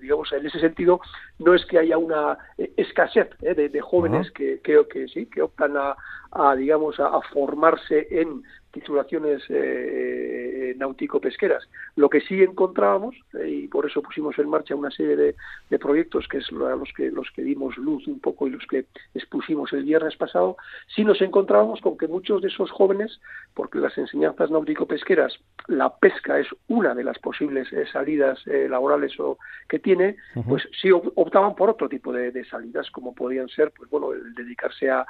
[0.02, 1.00] digamos, en ese sentido,
[1.40, 5.96] no es que haya una escasez de, jóvenes que, que, que, sí, que optan a,
[6.32, 8.44] a digamos, a formarse en
[8.76, 11.64] titulaciones eh, eh, náutico-pesqueras.
[11.96, 15.36] Lo que sí encontrábamos, eh, y por eso pusimos en marcha una serie de,
[15.80, 19.72] proyectos, que es los que, los que dimos luz un poco y los que expusimos
[19.74, 20.58] el viernes pasado,
[20.94, 23.20] sí nos encontrábamos con que muchos de esos jóvenes,
[23.54, 29.80] porque las enseñanzas náutico-pesqueras, la pesca es una de las posibles salidas laborales o, que
[29.80, 30.16] tiene,
[30.48, 34.90] pues sí optaban por otro tipo de, salidas, como podían ser, pues bueno, el dedicarse
[34.90, 35.06] a,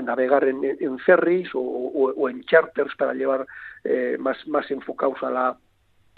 [0.00, 3.46] navegar en, ferries o, o en charters para llevar
[3.84, 5.58] eh, más, más enfocados a la,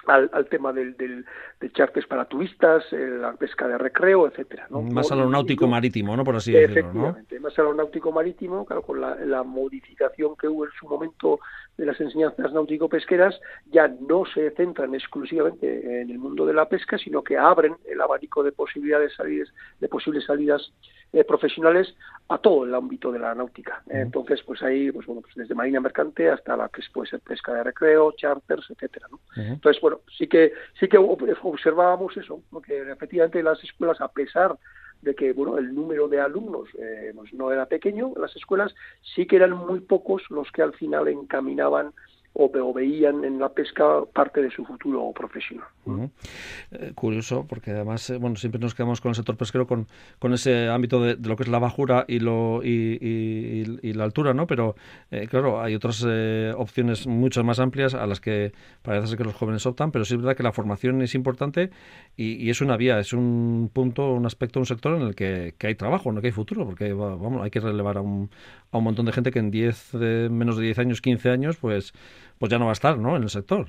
[0.07, 1.25] al, tema del, del,
[1.61, 4.66] de charters para turistas, eh, la pesca de recreo, etcétera.
[4.70, 4.83] ¿no?
[4.83, 6.25] Más aeronáutico marítimo, ¿no?
[6.25, 10.70] Por así decirlo, Efectivamente, más aeronáutico marítimo, claro, con la, la, modificación que hubo en
[10.79, 11.40] su momento
[11.77, 16.99] de las enseñanzas náutico-pesqueras, ya no se centran exclusivamente en el mundo de la pesca,
[16.99, 20.72] sino que abren el abanico de posibilidades salidas, de posibles salidas
[21.12, 21.94] eh, profesionales
[22.28, 23.82] a todo el ámbito de la náutica.
[23.88, 27.54] Entonces, pues ahí, pues bueno, pues desde marina mercante hasta la que puede ser pesca
[27.54, 29.20] de recreo, charters, etcétera, ¿no?
[29.36, 34.58] Entonces, bueno, sí que sí que observábamos eso, que efectivamente las escuelas, a pesar
[35.02, 38.74] de que bueno el número de alumnos eh, pues no era pequeño las escuelas
[39.14, 41.92] sí que eran muy pocos los que al final encaminaban
[42.38, 45.66] o, veían en la pesca parte de su futuro profesional.
[46.70, 49.87] Eh, curioso, porque además, eh, bueno, siempre nos quedamos con el sector pesquero con,
[50.18, 54.46] con ese ámbito de, lo que es la bajura y, lo, y, la altura, ¿no?
[54.46, 54.75] Pero,
[55.11, 56.05] eh, claro, hay otras
[56.57, 60.14] opciones mucho más amplias a las que parece ser que los jóvenes optan, pero sí
[60.14, 61.70] es verdad que la formación es importante
[62.16, 65.75] y, es una vía, es un punto, un aspecto, un sector en el que, hay
[65.75, 68.31] trabajo, el que hay futuro, porque, vamos, hay que relevar a un,
[68.72, 69.94] a un montón de gente que en 10,
[70.31, 71.94] menos de 10 años, 15 años, pues
[72.38, 73.16] pues ya no va a estar ¿no?
[73.16, 73.66] en el sector.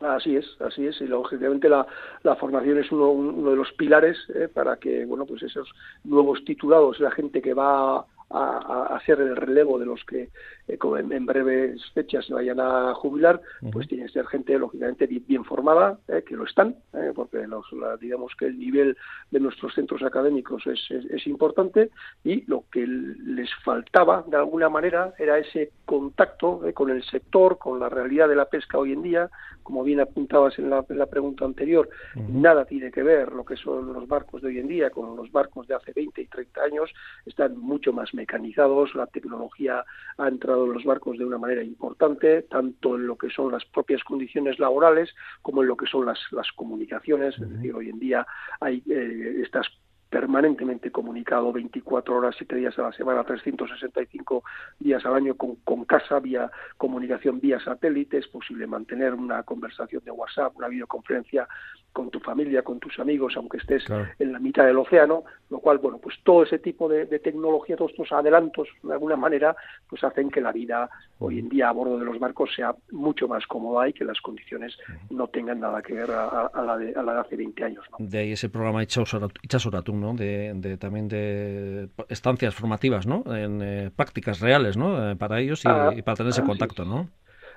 [0.00, 1.86] Así es, así es, y lógicamente la,
[2.24, 5.70] la formación es uno, de los pilares eh, para que bueno pues esos
[6.02, 10.30] nuevos titulados, la gente que va a, hacer el relevo de los que
[10.68, 13.40] eh, en, breves fechas se vayan a jubilar,
[13.72, 17.66] pues tiene que ser gente lógicamente bien, formada, eh, que lo están, eh, porque los,
[18.00, 18.96] digamos que el nivel
[19.30, 21.90] de nuestros centros académicos es, es, importante
[22.24, 27.80] y lo que les faltaba de alguna manera era ese contacto con el sector, con
[27.80, 29.30] la realidad de la pesca hoy en día,
[29.62, 34.08] como bien apuntabas en la, pregunta anterior, nada tiene que ver lo que son los
[34.08, 36.90] barcos de hoy en día con los barcos de hace 20 y 30 años,
[37.26, 39.84] están mucho más mecanizados, la tecnología
[40.18, 43.64] ha entrado en los barcos de una manera importante, tanto en lo que son las
[43.64, 47.98] propias condiciones laborales como en lo que son las, las comunicaciones, es decir, hoy en
[47.98, 48.26] día
[48.60, 49.66] hay eh, estas
[50.12, 54.44] permanentemente comunicado 24 horas, 7 días a la semana, 365
[54.78, 60.04] días al año con, con casa, vía comunicación vía satélite, es posible mantener una conversación
[60.04, 61.48] de WhatsApp, una videoconferencia
[61.92, 63.84] con tu familia, con tus amigos, aunque estés
[64.18, 67.90] en la mitad del océano, lo cual, bueno, pues todo ese tipo de, tecnología, todos
[67.90, 69.54] estos adelantos, de alguna manera,
[69.88, 73.28] pues hacen que la vida hoy en día a bordo de los barcos sea mucho
[73.28, 74.76] más cómoda y que las condiciones
[75.10, 77.84] no tengan nada que ver a, la, de, a la de hace 20 años.
[77.98, 80.14] De ahí ese programa Itxasoratun, ¿no?
[80.14, 83.22] De, de, también de estancias formativas, ¿no?
[83.34, 85.10] En eh, prácticas reales, ¿no?
[85.10, 87.08] Eh, para ellos y, ah, para tener ese contacto, ¿no?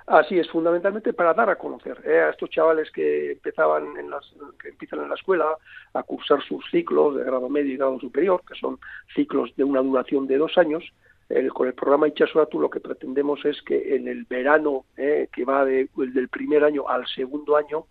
[0.06, 4.24] Así es, fundamentalmente para dar a conocer eh, a estos chavales que empezaban en las,
[4.62, 5.56] que empiezan en la escuela
[5.94, 8.78] a cursar sus ciclos de grado medio y grado superior, que son
[9.16, 10.84] ciclos de una duración de dos años.
[11.52, 15.64] con el programa Ichasoratu lo que pretendemos es que en el verano, eh, que va
[15.64, 17.86] de, del primer año al segundo año,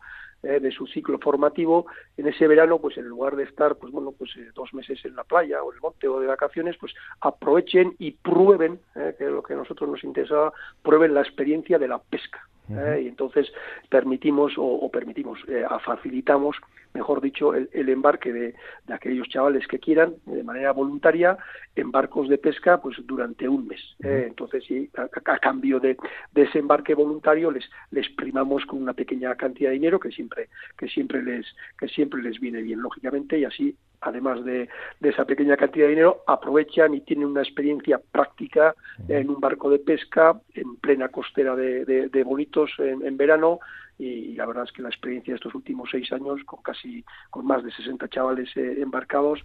[0.46, 4.12] eh, de su ciclo formativo, en ese verano, pues en lugar de estar, pues bueno,
[4.12, 6.94] pues eh, dos meses en la playa o en el monte o de vacaciones, pues
[7.22, 10.54] aprovechen y prueben, eh, que es lo que a nosotros nos interesaba,
[10.84, 12.48] prueben la experiencia de la pesca.
[12.68, 13.52] y entonces
[13.90, 15.40] permitimos o, permitimos,
[15.84, 16.58] facilitamos,
[16.96, 18.56] mejor dicho, el, embarque de,
[18.88, 21.38] aquellos chavales que quieran de manera voluntaria
[21.76, 23.82] en barcos de pesca pues durante un mes.
[24.00, 25.98] entonces, sí, a, cambio de,
[26.32, 30.50] de, ese embarque voluntario les, les primamos con una pequeña cantidad de dinero que siempre,
[30.78, 31.46] que siempre les,
[31.78, 34.70] que siempre les viene bien, lógicamente, y así además de,
[35.02, 38.76] esa pequeña cantidad de dinero, aprovechan y tienen una experiencia práctica
[39.08, 43.60] en un barco de pesca en plena costera de, de, Bonitos en, verano
[43.98, 47.46] y la verdad es que la experiencia de estos últimos seis años con casi con
[47.46, 49.42] más de 60 chavales eh, embarcados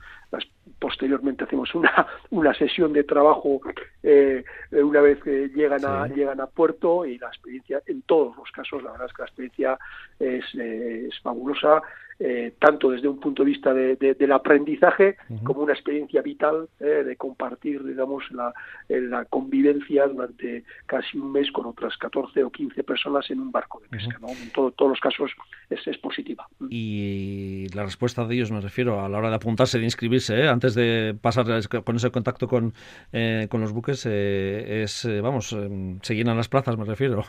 [0.79, 3.61] posteriormente hacemos una una sesión de trabajo
[4.03, 8.51] eh, una vez que llegan a llegan a puerto y la experiencia en todos los
[8.51, 9.79] casos la verdad es que la experiencia
[10.19, 11.83] es, eh, es fabulosa
[12.23, 17.03] eh, tanto desde un punto de vista de, del aprendizaje como una experiencia vital eh,
[17.03, 18.53] de compartir, digamos, la,
[18.91, 23.81] la, convivencia durante casi un mes con otras 14 o 15 personas en un barco
[23.81, 24.19] de pesca.
[24.21, 24.29] ¿no?
[24.29, 25.31] En todos los casos
[25.71, 26.47] es, es, positiva.
[26.69, 30.49] Y la respuesta de ellos, me refiero, a la hora de apuntarse, de inscribirse, ¿eh?
[30.49, 31.47] antes de pasar
[31.85, 32.75] con ese contacto con,
[33.49, 35.57] con los buques, es, vamos,
[36.03, 37.25] se llenan las plazas, me refiero.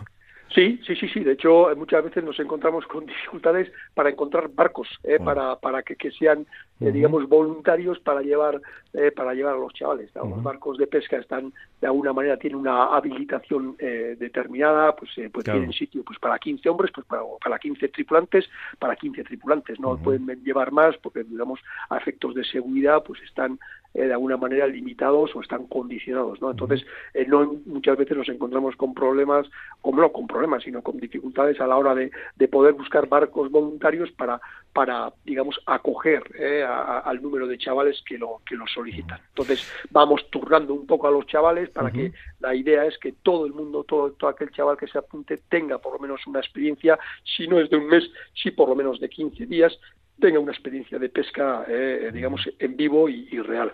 [0.54, 1.22] Sí, sí, sí, sí.
[1.22, 5.96] De hecho, muchas veces nos encontramos con dificultades para encontrar barcos, eh, para, para que,
[5.96, 6.46] que sean,
[6.82, 8.62] eh, digamos, voluntarios para llevar,
[8.94, 10.10] eh, para llevar a los chavales.
[10.14, 15.72] Los barcos de pesca están, de alguna manera, tienen una habilitación determinada, pues, pues tienen
[15.72, 18.46] sitio pues para 15 hombres, pues para, para 15 tripulantes,
[18.78, 19.80] para 15 tripulantes.
[19.80, 21.60] No pueden llevar más porque, digamos,
[21.90, 23.60] a efectos de seguridad, pues están
[23.94, 26.52] eh, de alguna manera limitados o están condicionados, ¿no?
[26.52, 29.48] Entonces, eh, no muchas veces nos encontramos con problemas,
[29.82, 33.52] como no con problemas, sino con dificultades a la hora de, de poder buscar barcos
[33.52, 34.40] voluntarios para,
[34.74, 39.20] para digamos, acoger eh, al número de chavales que lo, que lo solicitan.
[39.30, 43.46] Entonces, vamos turnando un poco a los chavales para que la idea es que todo
[43.46, 46.98] el mundo, todo, todo aquel chaval que se apunte tenga por lo menos una experiencia,
[47.24, 49.78] si no es de un mes, sí por lo menos de 15 días,
[50.22, 53.74] tenga una experiencia de pesca, eh, digamos, en vivo y, real.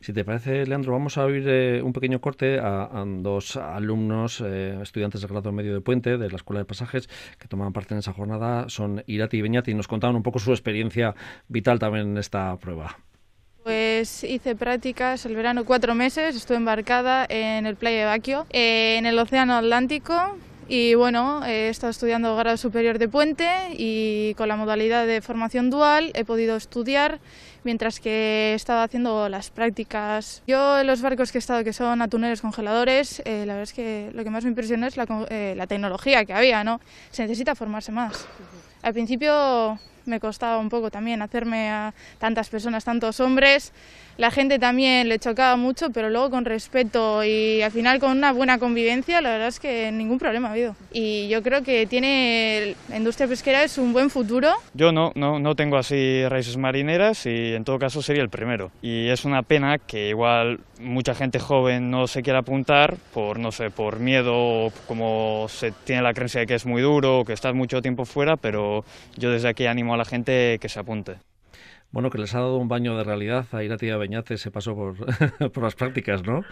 [0.00, 4.78] Si te parece, Leandro, vamos a oír eh, un pequeño corte a, dos alumnos, eh,
[4.82, 8.00] estudiantes del grado medio de Puente, de la Escuela de Pasajes, que tomaban parte en
[8.00, 8.68] esa jornada.
[8.68, 11.14] Son Irati y Beñati y nos contaban un poco su experiencia
[11.48, 12.98] vital también en esta prueba.
[13.62, 19.04] Pues hice prácticas el verano cuatro meses, estuve embarcada en el Playa de Baquio, en
[19.04, 24.56] el Océano Atlántico, y bueno, he estado estudiando grado superior de puente y con la
[24.56, 27.20] modalidad de formación dual he podido estudiar
[27.64, 30.42] mientras que he estado haciendo las prácticas.
[30.46, 33.72] Yo en los barcos que he estado, que son atuneros congeladores, eh, la verdad es
[33.72, 36.80] que lo que más me impresionó es la, eh, la tecnología que había, ¿no?
[37.10, 38.26] Se necesita formarse más.
[38.82, 43.72] Al principio me costaba un poco también hacerme a tantas personas, tantos hombres.
[44.18, 48.32] La gente también le chocaba mucho, pero luego con respeto y al final con una
[48.32, 50.74] buena convivencia, la verdad es que ningún problema ha habido.
[50.92, 54.50] Y yo creo que tiene la industria pesquera es un buen futuro.
[54.74, 58.72] Yo no, no, no tengo así raíces marineras y en todo caso sería el primero.
[58.82, 63.52] Y es una pena que igual mucha gente joven no se quiera apuntar por, no
[63.52, 67.54] sé, por miedo, como se tiene la creencia de que es muy duro, que estás
[67.54, 68.84] mucho tiempo fuera, pero
[69.16, 71.18] yo desde aquí animo a la gente que se apunte.
[71.90, 74.50] Bueno, que les ha dado un baño de realidad a ir a Tía Beñate, se
[74.50, 74.96] pasó por,
[75.52, 76.44] por las prácticas, ¿no?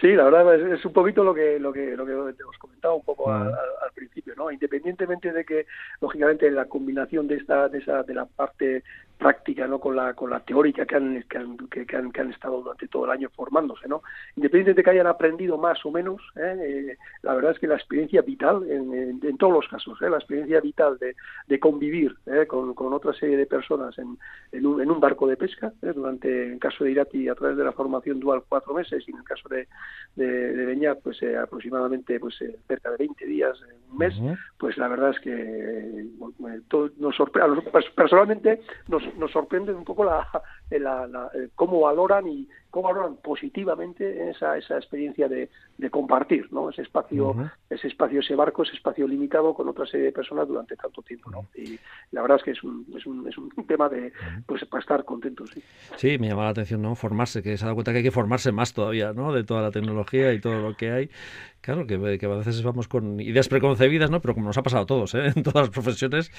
[0.00, 3.04] Sí, la verdad es, un poquito lo que lo que lo que os comentaba un
[3.04, 3.52] poco al,
[3.94, 4.50] principio, ¿no?
[4.50, 5.66] Independientemente de que
[6.00, 8.82] lógicamente la combinación de esta de esa de la parte
[9.22, 9.78] práctica, ¿no?
[9.78, 12.88] Con la con la teórica que han que han, que, han, que han estado durante
[12.88, 14.02] todo el año formándose, ¿no?
[14.36, 16.56] Independientemente de que hayan aprendido más o menos, ¿eh?
[16.60, 20.10] Eh, la verdad es que la experiencia vital en, en, todos los casos, ¿eh?
[20.10, 21.14] la experiencia vital de,
[21.46, 22.16] de convivir
[22.48, 24.18] con, con otra serie de personas en,
[24.52, 27.56] en, un, en un barco de pesca, durante en el caso de Irati a través
[27.56, 29.68] de la formación dual cuatro meses y en el caso de
[30.16, 33.58] de, de Beñat, pues eh, aproximadamente pues eh, cerca de 20 días,
[33.90, 34.14] un mes,
[34.58, 37.62] pues la verdad es que eh, todo nos sorprende,
[37.94, 40.26] personalmente nos, nos sorprende un poco la,
[40.70, 46.70] la, cómo valoran y cómo valoran positivamente esa, esa experiencia de, de compartir, ¿no?
[46.70, 47.36] Ese espacio,
[47.68, 51.30] ese espacio, ese barco, ese espacio limitado con otra serie de personas durante tanto tiempo,
[51.30, 51.46] ¿no?
[51.54, 51.78] Y
[52.12, 54.10] la verdad es que es un, es un, es un tema de,
[54.46, 55.62] pues, para estar contentos, sí.
[55.96, 56.94] Sí, me llama la atención, ¿no?
[56.94, 59.34] Formarse, que se ha dado cuenta que hay que formarse más todavía, ¿no?
[59.34, 61.10] De toda la tecnología y todo lo que hay.
[61.60, 64.20] Claro, que, a veces vamos con ideas preconcebidas, ¿no?
[64.20, 65.30] Pero como nos ha pasado a todos, ¿eh?
[65.36, 66.32] En todas las profesiones.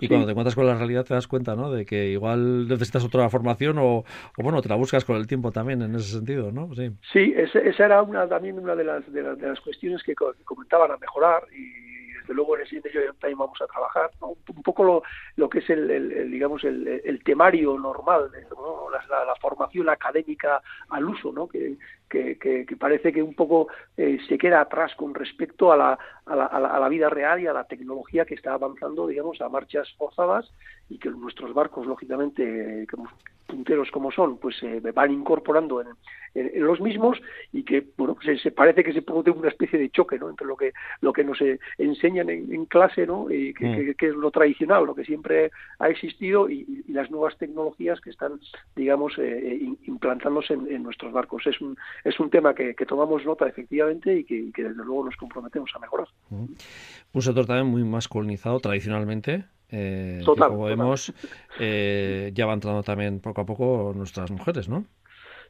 [0.00, 1.70] Y cuando te encuentras con la realidad te das cuenta, ¿no?
[1.70, 4.04] De que igual necesitas otra formación o, o
[4.42, 6.68] bueno, te la buscas con el tiempo también en ese sentido, ¿no?
[6.74, 10.14] Sí, sí esa era una, también una de las, de las, de las cuestiones que
[10.44, 11.82] comentaban a mejorar y
[12.22, 15.02] desde luego en ese ello también vamos a trabajar, un, poco lo,
[15.36, 21.48] lo, que es el, digamos el, temario normal, la, formación académica al uso, ¿no?
[21.48, 21.76] que,
[22.12, 26.46] que, parece que un poco eh, se queda atrás con respecto a la, a, la,
[26.46, 30.52] a la vida real y a la tecnología que está avanzando, digamos, a marchas forzadas
[30.90, 33.08] y que nuestros barcos, lógicamente, como
[33.46, 35.88] punteros como son, pues se van incorporando en,
[36.34, 37.20] en, los mismos
[37.52, 40.30] y que, bueno, pues se, parece que se produce una especie de choque, ¿no?
[40.30, 43.30] Entre lo que lo que nos eh, enseñan en, clase, ¿no?
[43.30, 43.94] Y mm.
[43.98, 48.40] que, es lo tradicional, lo que siempre ha existido y, las nuevas tecnologías que están,
[48.76, 51.46] digamos, eh, eh, implantándose en, nuestros barcos.
[51.46, 55.70] Es un es un tema que, tomamos nota efectivamente y que, desde luego nos comprometemos
[55.74, 56.08] a mejorar.
[56.30, 61.12] Un sector también muy masculinizado tradicionalmente, eh, como vemos,
[61.58, 64.84] eh, ya va entrando también poco a poco nuestras mujeres, ¿no?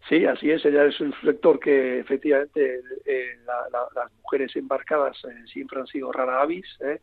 [0.09, 0.65] Sí, así es.
[0.65, 6.43] Ella es un sector que efectivamente eh, las mujeres embarcadas eh, siempre han sido rara
[6.43, 7.01] avis eh,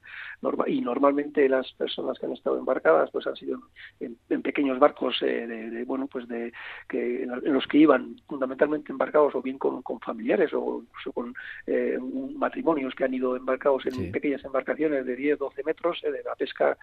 [0.67, 3.59] y normalmente las personas que han estado embarcadas pues han sido
[4.01, 6.51] en, pequeños barcos de, bueno pues de
[6.87, 11.33] que en los que iban fundamentalmente embarcados o bien con, familiares o incluso con
[12.37, 16.77] matrimonios que han ido embarcados en pequeñas embarcaciones de 10, 12 metros de la pesca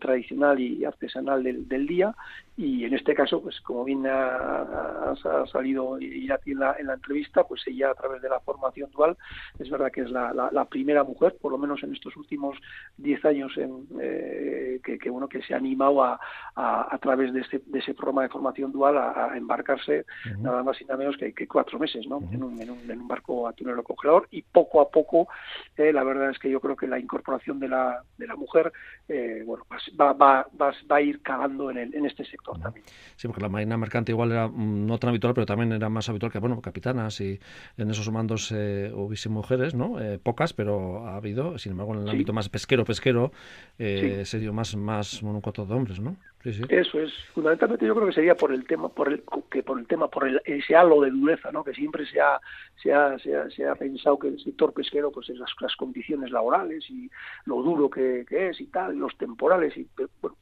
[0.00, 2.14] tradicional y artesanal del, día
[2.56, 5.14] y en este caso pues como bien ha,
[5.52, 9.16] salido ya en la, en la entrevista, pues ella a través de la formación dual,
[9.58, 12.58] es verdad que es la, la, primera mujer, por lo menos en estos últimos
[12.96, 16.18] 10 años, en, eh, que, bueno que se ha animado a,
[16.54, 20.04] a, través de, este, de ese programa de formación dual a, embarcarse
[20.38, 22.20] nada más y nada menos que, que cuatro meses ¿no?
[22.32, 25.28] en, un, en, un, en, un, barco atunero congelador y poco a poco
[25.76, 28.72] eh, la verdad es que yo creo que la incorporación de la, de la mujer
[29.08, 32.58] eh, bueno pues va, va, va, va, a ir cagando en, el, en este sector
[32.60, 32.84] también.
[33.16, 36.08] Sí, porque la marina mercante igual era mm, no tan habitual, pero también era más
[36.08, 37.40] habitual que, bueno, capitanas y
[37.76, 40.00] en esos mandos eh, hubiese mujeres, ¿no?
[40.00, 43.32] Eh, pocas, pero ha habido, sin embargo, en el ámbito más pesquero, pesquero,
[43.78, 46.16] eh, sería más, más monocuatro de hombres, ¿no?
[46.44, 49.86] Eso es, fundamentalmente yo creo que sería por el tema, por el, que por el
[49.86, 51.62] tema, por el, ese halo de dureza, ¿no?
[51.62, 52.40] Que siempre se ha,
[52.82, 57.08] se ha, se ha, pensado que el sector pesquero, pues es las, condiciones laborales y
[57.44, 59.88] lo duro que, es y tal, los temporales y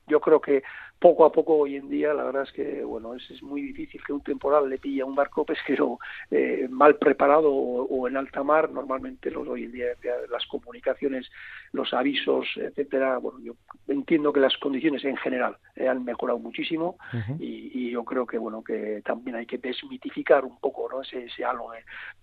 [0.07, 0.63] yo creo que
[0.99, 4.03] poco a poco hoy en día la verdad es que bueno es, es muy difícil
[4.05, 5.99] que un temporal le pille a un barco pesquero
[6.31, 8.71] eh, mal preparado o, en alta mar.
[8.71, 9.87] Normalmente los hoy en día
[10.31, 11.31] las comunicaciones
[11.73, 13.55] los avisos etcétera bueno yo
[13.89, 16.97] entiendo que las condiciones en general eh, han mejorado muchísimo
[17.39, 21.03] y, yo creo que bueno que también hay que desmitificar un poco ¿no?
[21.03, 21.71] ese, ese halo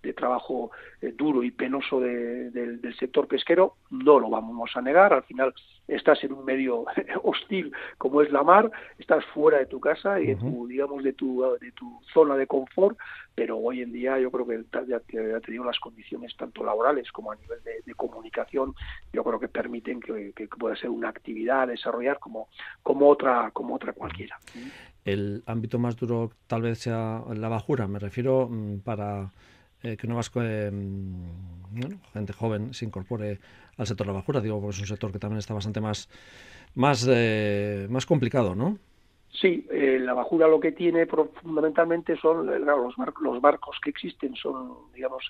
[0.01, 5.23] de, trabajo eh, duro y penoso del sector pesquero no lo vamos a negar al
[5.23, 5.53] final
[5.87, 6.85] estás en un medio
[7.23, 11.13] hostil como es la mar estás fuera de tu casa y de tu, digamos, de
[11.13, 12.97] tu, de tu zona de confort,
[13.35, 17.31] pero hoy en día yo creo que ya, ha tenido las condiciones tanto laborales como
[17.31, 18.75] a nivel de, comunicación,
[19.11, 22.47] yo creo que permiten que, pueda ser una actividad a desarrollar como,
[22.83, 24.37] como otra, como otra cualquiera.
[25.03, 29.31] El ámbito más duro tal vez sea la bajura, me refiero mm, para
[29.83, 33.39] eh, que nuevas eh, mm, gente joven se incorpore
[33.77, 36.09] al sector de la bajura, digo, porque es un sector que también está bastante más
[36.77, 38.77] más, eh, más complicado, ¿no?
[39.29, 44.35] Sí, eh, la bajura lo que tiene fundamentalmente son eh, los, los barcos que existen
[44.35, 45.23] son, digamos,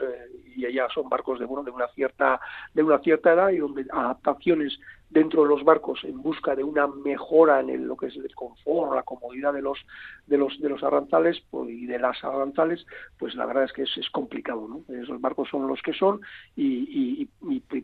[0.55, 2.39] y allá son barcos de bueno de una cierta
[2.73, 4.79] de una cierta edad y donde adaptaciones
[5.10, 8.93] dentro de los barcos en busca de una mejora en lo que es el confort,
[8.93, 9.80] la comodidad de los
[10.28, 12.86] de los de los arranzales pues, y de las arranzales,
[13.17, 14.93] pues la verdad es que es, complicado, ¿no?
[14.93, 16.22] Esos barcos son los que son
[16.56, 17.28] y,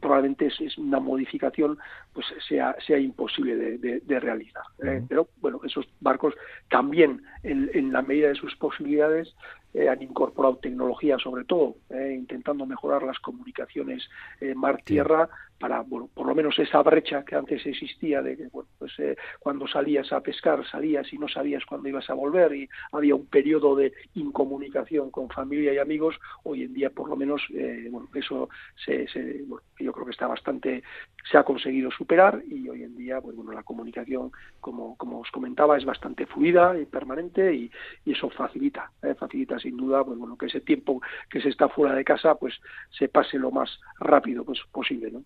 [0.01, 1.77] probablemente es, una modificación
[2.13, 4.63] pues sea sea imposible de, realizar.
[4.83, 5.03] ¿eh?
[5.07, 6.33] Pero bueno, esos barcos
[6.69, 9.33] también en, en la medida de sus posibilidades
[9.73, 14.07] eh, han incorporado tecnología sobre todo, eh, intentando mejorar las comunicaciones
[14.39, 15.29] eh, mar-tierra
[15.63, 18.91] para, bueno, por lo menos esa brecha que antes existía de que, bueno, pues
[19.39, 23.27] cuando salías a pescar, salías y no sabías cuándo ibas a volver y había un
[23.27, 27.41] periodo de incomunicación con familia y amigos, hoy en día por lo menos,
[27.89, 29.07] bueno, eso se,
[29.47, 30.83] bueno, yo creo que está bastante,
[31.31, 35.31] se ha conseguido superar y hoy en día, pues, bueno, la comunicación, como, como os
[35.31, 37.71] comentaba, es bastante fluida y permanente y,
[38.05, 42.03] eso facilita, facilita sin duda, pues bueno, que ese tiempo que se está fuera de
[42.03, 42.53] casa, pues
[42.91, 45.09] se pase lo más rápido pues, posible.
[45.09, 45.23] ¿no?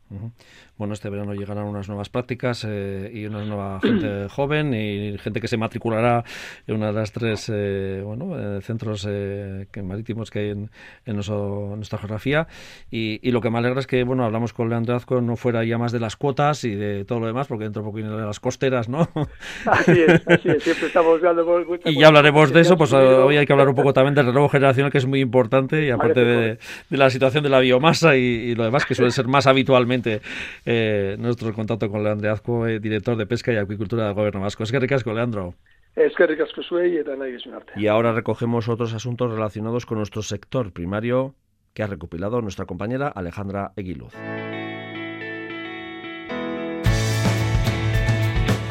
[0.78, 5.42] Bueno, este verano llegarán unas nuevas prácticas eh, y una nueva gente joven y gente
[5.42, 6.24] que se matriculará
[6.68, 10.70] en una de las tres eh, bueno, eh, centros que marítimos que hay en,
[11.16, 12.48] nuestra geografía.
[12.92, 15.76] Y, lo que me alegra es que, bueno, hablamos con Leandro Azco, no fuera ya
[15.76, 18.40] además de las cuotas y de todo lo demás, porque dentro de poco de las
[18.40, 19.08] costeras, ¿no?
[19.66, 23.46] Así es, así es, siempre estamos hablando Y ya hablaremos de eso, pues hoy hay
[23.46, 26.58] que hablar un poco también del relevo generacional, que es muy importante, y aparte de,
[26.90, 30.17] la situación de la biomasa y, lo demás, que suele ser más habitualmente
[30.66, 34.64] eh, nuestro contacto con Leandro Azco, eh, director de Pesca y Acuicultura del Gobierno Vasco.
[34.64, 35.56] Es que ricasco, Leandro.
[35.96, 37.74] Es que ricasco y es arte.
[37.76, 41.34] Y ahora recogemos otros asuntos relacionados con nuestro sector primario
[41.74, 44.14] que ha recopilado nuestra compañera Alejandra Eguiluz.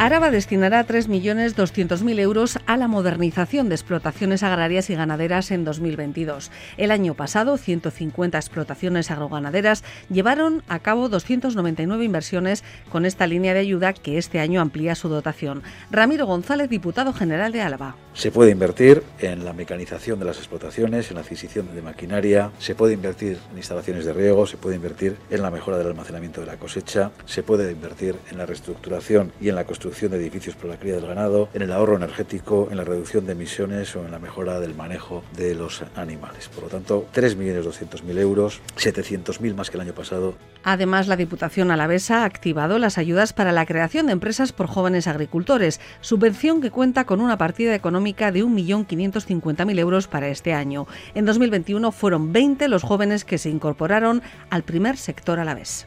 [0.06, 6.52] Araba destinará 3.200.000 euros a la modernización de explotaciones agrarias y ganaderas en 2022.
[6.76, 13.58] El año pasado, 150 explotaciones agroganaderas llevaron a cabo 299 inversiones con esta línea de
[13.58, 15.64] ayuda que este año amplía su dotación.
[15.90, 17.96] Ramiro González, diputado general de Álava.
[18.14, 22.76] Se puede invertir en la mecanización de las explotaciones, en la adquisición de maquinaria, se
[22.76, 26.46] puede invertir en instalaciones de riego, se puede invertir en la mejora del almacenamiento de
[26.46, 30.68] la cosecha, se puede invertir en la reestructuración y en la construcción de edificios por
[30.68, 34.10] la cría del ganado, en el ahorro energético, en la reducción de emisiones o en
[34.10, 36.50] la mejora del manejo de los animales.
[36.50, 40.34] Por lo tanto, 3.200.000 euros, 700.000 más que el año pasado.
[40.64, 45.06] Además, la Diputación Alavesa ha activado las ayudas para la creación de empresas por jóvenes
[45.06, 50.86] agricultores, subvención que cuenta con una partida económica de 1.550.000 euros para este año.
[51.14, 54.20] En 2021 fueron 20 los jóvenes que se incorporaron
[54.50, 55.86] al primer sector alavés.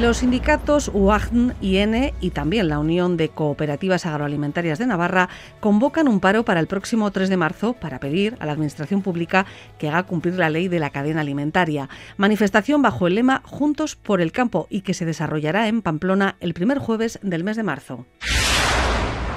[0.00, 6.20] Los sindicatos UAGN, IN y también la Unión de Cooperativas Agroalimentarias de Navarra convocan un
[6.20, 9.46] paro para el próximo 3 de marzo para pedir a la Administración Pública
[9.78, 11.88] que haga cumplir la ley de la cadena alimentaria.
[12.18, 16.52] Manifestación bajo el lema Juntos por el Campo y que se desarrollará en Pamplona el
[16.52, 18.04] primer jueves del mes de marzo.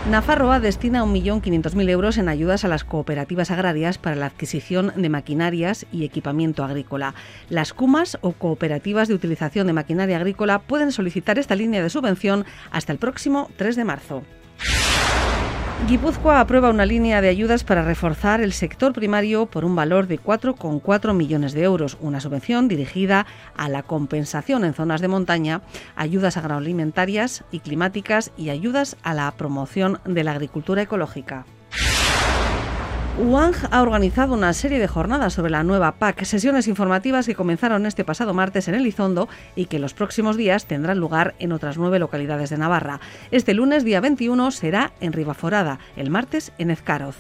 [0.08, 5.86] Nafarroa destina 1.500.000 euros en ayudas a las cooperativas agrarias para la adquisición de maquinarias
[5.92, 7.14] y equipamiento agrícola.
[7.50, 12.46] Las CUMAS o cooperativas de utilización de maquinaria agrícola pueden solicitar esta línea de subvención
[12.72, 14.24] hasta el próximo 3 de marzo.
[15.88, 20.20] Guipúzcoa aprueba una línea de ayudas para reforzar el sector primario por un valor de
[20.20, 23.26] 4,4 millones de euros, una subvención dirigida
[23.56, 25.62] a la compensación en zonas de montaña,
[25.96, 31.46] ayudas agroalimentarias y climáticas y ayudas a la promoción de la agricultura ecológica.
[33.20, 37.86] UANG ha organizado una serie de jornadas sobre la nueva PAC, sesiones informativas que comenzaron
[37.86, 42.00] este pasado martes en Elizondo y que los próximos días tendrán lugar en otras nueve
[42.00, 43.02] localidades de Navarra.
[43.32, 47.18] Este lunes, día 21, será en Ribaforada, el martes en Ezcaroz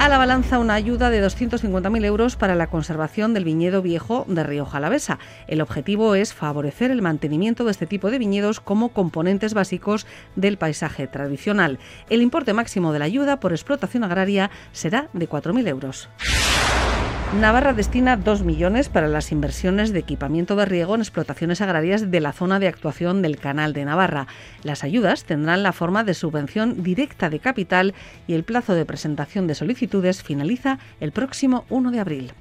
[0.00, 4.42] a la balanza una ayuda de 250.000 euros para la conservación del viñedo viejo de
[4.42, 5.18] Río Jalavesa.
[5.46, 10.56] El objetivo es favorecer el mantenimiento de este tipo de viñedos como componentes básicos del
[10.56, 11.78] paisaje tradicional.
[12.08, 16.08] El importe máximo de la ayuda por explotación agraria será de 4.000 euros.
[17.38, 22.20] Navarra destina 2 millones para las inversiones de equipamiento de riego en explotaciones agrarias de
[22.20, 24.26] la zona de actuación del Canal de Navarra.
[24.64, 27.94] Las ayudas tendrán la forma de subvención directa de capital
[28.26, 32.32] y el plazo de presentación de solicitudes finaliza el próximo 1 de abril.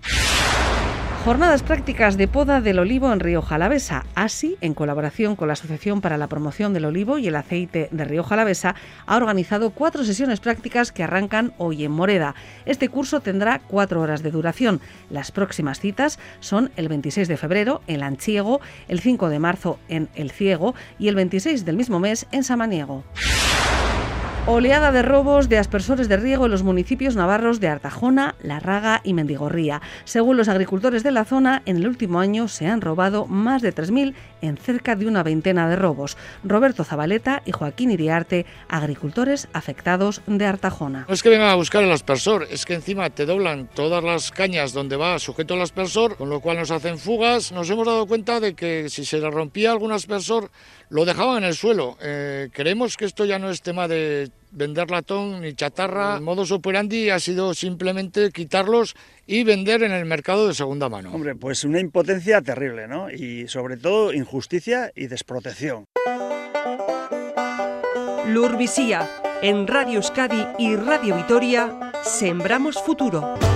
[1.26, 4.06] Jornadas prácticas de poda del olivo en Río Jalavesa.
[4.16, 8.06] Así, en colaboración con la Asociación para la Promoción del Olivo y el Aceite de
[8.06, 8.74] Río Jalavesa,
[9.06, 12.36] ha organizado cuatro sesiones prácticas que arrancan hoy en Moreda.
[12.66, 14.80] Este curso tendrá cuatro horas de duración.
[15.10, 20.08] Las próximas citas son el 26 de febrero en Lanchiego, el 5 de marzo en
[20.16, 23.04] El Ciego y el 26 del mismo mes en Samaniego.
[24.52, 29.00] Oleada de robos de aspersores de riego en los municipios navarros de Artajona, La Raga
[29.04, 29.80] y Mendigorría.
[30.06, 33.76] Según los agricultores de la zona, en el último año se han robado más de
[33.76, 36.18] 3.000 en cerca de una veintena de robos.
[36.44, 41.06] Roberto Zabaleta y Joaquín Iriarte, agricultores afectados de Artajona.
[41.08, 44.32] No es que vengan a buscar el aspersor, es que encima te doblan todas las
[44.32, 47.52] cañas donde va sujeto el aspersor, con lo cual nos hacen fugas.
[47.52, 50.50] Nos hemos dado cuenta de que si se le rompía algún aspersor,
[50.90, 51.98] lo dejaban en el suelo.
[52.02, 56.16] Eh, creemos que esto ya no es tema de vender latón ni chatarra.
[56.16, 58.96] El modus operandi ha sido simplemente quitarlos
[59.28, 61.12] y vender en el mercado de segunda mano.
[61.14, 63.10] Hombre, pues una impotencia terrible, ¿no?
[63.10, 65.86] Y sobre todo injusticia y desprotección.
[68.28, 69.10] Lurvisía,
[69.42, 73.49] en Radio Euskadi y Radio Vitoria, Sembramos Futuro.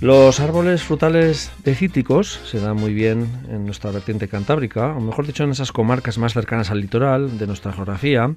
[0.00, 5.42] Los árboles frutales decíticos se dan muy bien en nuestra vertiente cantábrica, o mejor dicho
[5.42, 8.32] en esas comarcas más cercanas al litoral de nuestra geografía.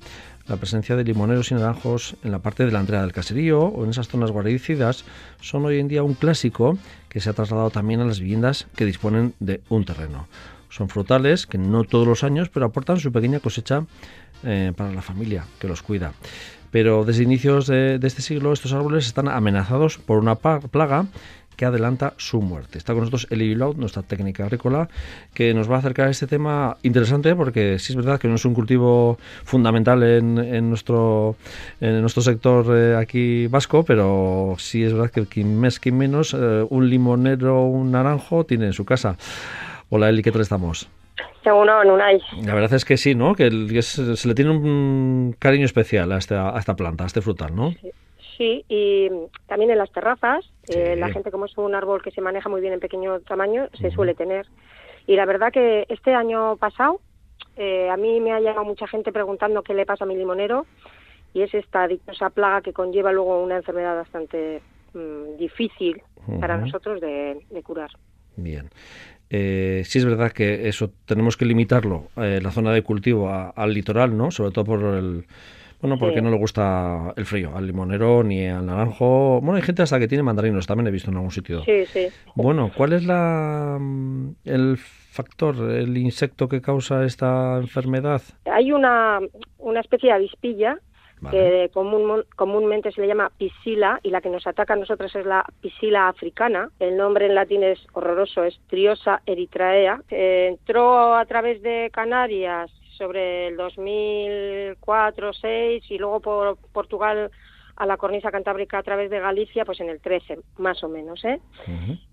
[0.47, 4.07] La presencia de limoneros y naranjos en la parte delantera del caserío o en esas
[4.07, 5.05] zonas guarecidas
[5.39, 8.85] son hoy en día un clásico que se ha trasladado también a las viviendas que
[8.85, 10.27] disponen de un terreno.
[10.71, 13.85] Son frutales que no todos los años, pero aportan su pequeña cosecha
[14.43, 16.13] eh, para la familia que los cuida.
[16.71, 21.05] Pero desde inicios de, este siglo estos árboles están amenazados por una plaga
[21.61, 22.79] que adelanta su muerte.
[22.79, 24.89] Está con nosotros Eli Laud, nuestra técnica agrícola,
[25.31, 28.33] que nos va a acercar a este tema interesante porque sí es verdad que no
[28.33, 31.35] es un cultivo fundamental en, nuestro,
[31.79, 36.33] en nuestro sector eh, aquí vasco, pero sí es verdad que quien más que menos
[36.33, 39.15] eh, un limonero un naranjo tiene en su casa.
[39.91, 40.89] Hola Eli, ¿qué tal estamos?
[42.43, 43.35] La verdad es que sí, ¿no?
[43.35, 47.55] Que, se le tiene un cariño especial a esta, a esta planta, a este frutal,
[47.55, 47.73] ¿no?
[47.73, 47.91] Sí.
[48.39, 49.09] Y
[49.47, 52.61] también en las terrazas, eh, la gente como es un árbol que se maneja muy
[52.61, 54.47] bien en pequeño tamaño, se suele tener.
[55.07, 57.01] Y la verdad que este año pasado
[57.57, 60.65] eh, a mí me ha llegado mucha gente preguntando qué le pasa a mi limonero
[61.33, 64.61] y es esta dichosa plaga que conlleva luego una enfermedad bastante
[64.93, 66.01] mm, difícil
[66.39, 67.89] para nosotros de, de curar.
[68.35, 68.69] Bien.
[69.33, 73.73] Eh, sí es verdad que eso tenemos que limitarlo, eh, la zona de cultivo al
[73.73, 74.29] litoral, ¿no?
[74.29, 75.25] Sobre todo por el...
[75.81, 79.41] Bueno, porque no le gusta el frío, al limonero ni al naranjo.
[79.41, 81.63] Bueno, hay gente hasta que tiene mandarinos, también he visto en algún sitio.
[81.63, 82.07] Sí, sí.
[82.35, 88.21] Bueno, ¿cuál es la mm, el factor, el insecto que causa esta enfermedad?
[88.45, 89.19] Hay una,
[89.57, 90.77] una especie de avispilla
[91.29, 91.69] que
[92.35, 96.07] comúnmente se le llama piscila y la que nos ataca a nosotros es la piscila
[96.07, 96.69] africana.
[96.79, 100.01] El nombre en latín es horroroso, es Triosa eritrea.
[100.09, 102.71] entró a través de Canarias
[103.01, 107.31] sobre el 2004-2006 y luego por Portugal
[107.75, 111.25] a la cornisa cantábrica a través de Galicia, pues en el 13, más o menos.
[111.25, 111.39] ¿eh?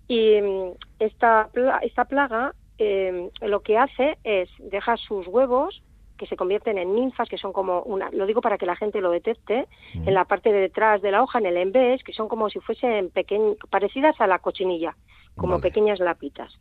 [0.07, 1.51] Y mm, esta,
[1.83, 5.83] esta plaga eh, lo que hace es dejar sus huevos
[6.17, 8.99] que se convierten en ninfas, que son como una, lo digo para que la gente
[8.99, 12.27] lo detecte, en la parte de detrás de la hoja, en el embés, que son
[12.27, 14.95] como si fuesen pequeñ, parecidas a la cochinilla,
[15.35, 16.57] como pequeñas lapitas.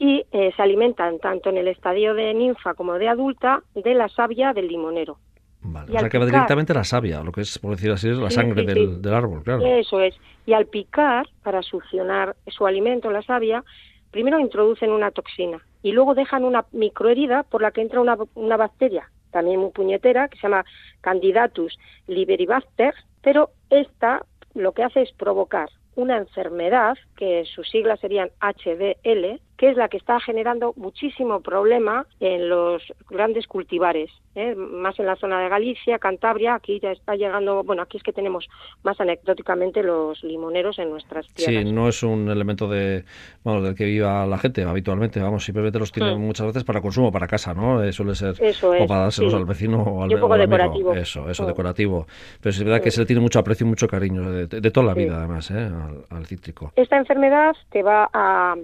[0.00, 4.08] Y eh, se alimentan tanto en el estadio de ninfa como de adulta de la
[4.08, 5.18] savia del limonero.
[5.62, 5.94] Vale.
[5.94, 8.30] O sea, que va directamente la savia, lo que es, por decir así, es la
[8.30, 9.64] sangre del, del, árbol, claro.
[9.64, 10.18] Eso es.
[10.46, 13.62] Y al picar, para succionar su alimento, la savia,
[14.10, 18.56] primero introducen una toxina y luego dejan una microherida por la que entra una, una
[18.56, 20.64] bacteria, también muy puñetera, que se llama
[21.02, 24.24] Candidatus liberibacter, pero esta
[24.54, 29.90] lo que hace es provocar una enfermedad, que sus siglas serían HDL, que es la
[29.90, 34.54] que está generando muchísimo problema en los grandes cultivares, ¿eh?
[34.54, 38.14] más en la zona de Galicia, Cantabria, aquí ya está llegando, bueno, aquí es que
[38.14, 38.48] tenemos
[38.82, 41.62] más anecdóticamente los limoneros en nuestras tierras.
[41.62, 43.04] Sí, no es un elemento de,
[43.44, 46.24] bueno, del que viva la gente habitualmente, vamos, simplemente los tienen mm.
[46.24, 47.84] muchas veces para consumo, para casa, ¿no?
[47.84, 50.94] Eh, suele ser o para dárselos al vecino o al, un decorativo.
[50.94, 51.46] Eso, eso, mm.
[51.46, 52.06] decorativo.
[52.40, 54.94] Pero es verdad que se le tiene mucho aprecio y mucho cariño de, toda la
[54.94, 55.70] vida, además, ¿eh?
[56.08, 56.72] al cítrico.
[56.76, 58.56] Esta enfermedad te va a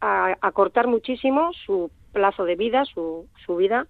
[0.00, 3.86] a, cortar muchísimo su plazo de vida, su, su vida,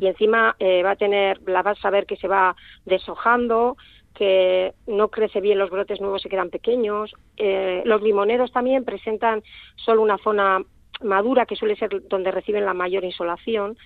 [0.00, 2.54] y encima eh, va a tener, la vas a ver que se va
[2.84, 3.76] deshojando,
[4.14, 7.12] que no crece bien, los brotes nuevos se quedan pequeños.
[7.36, 9.42] Eh, los limoneros también presentan
[9.74, 10.62] solo una zona
[11.02, 13.76] madura, que suele ser donde reciben la mayor insolación,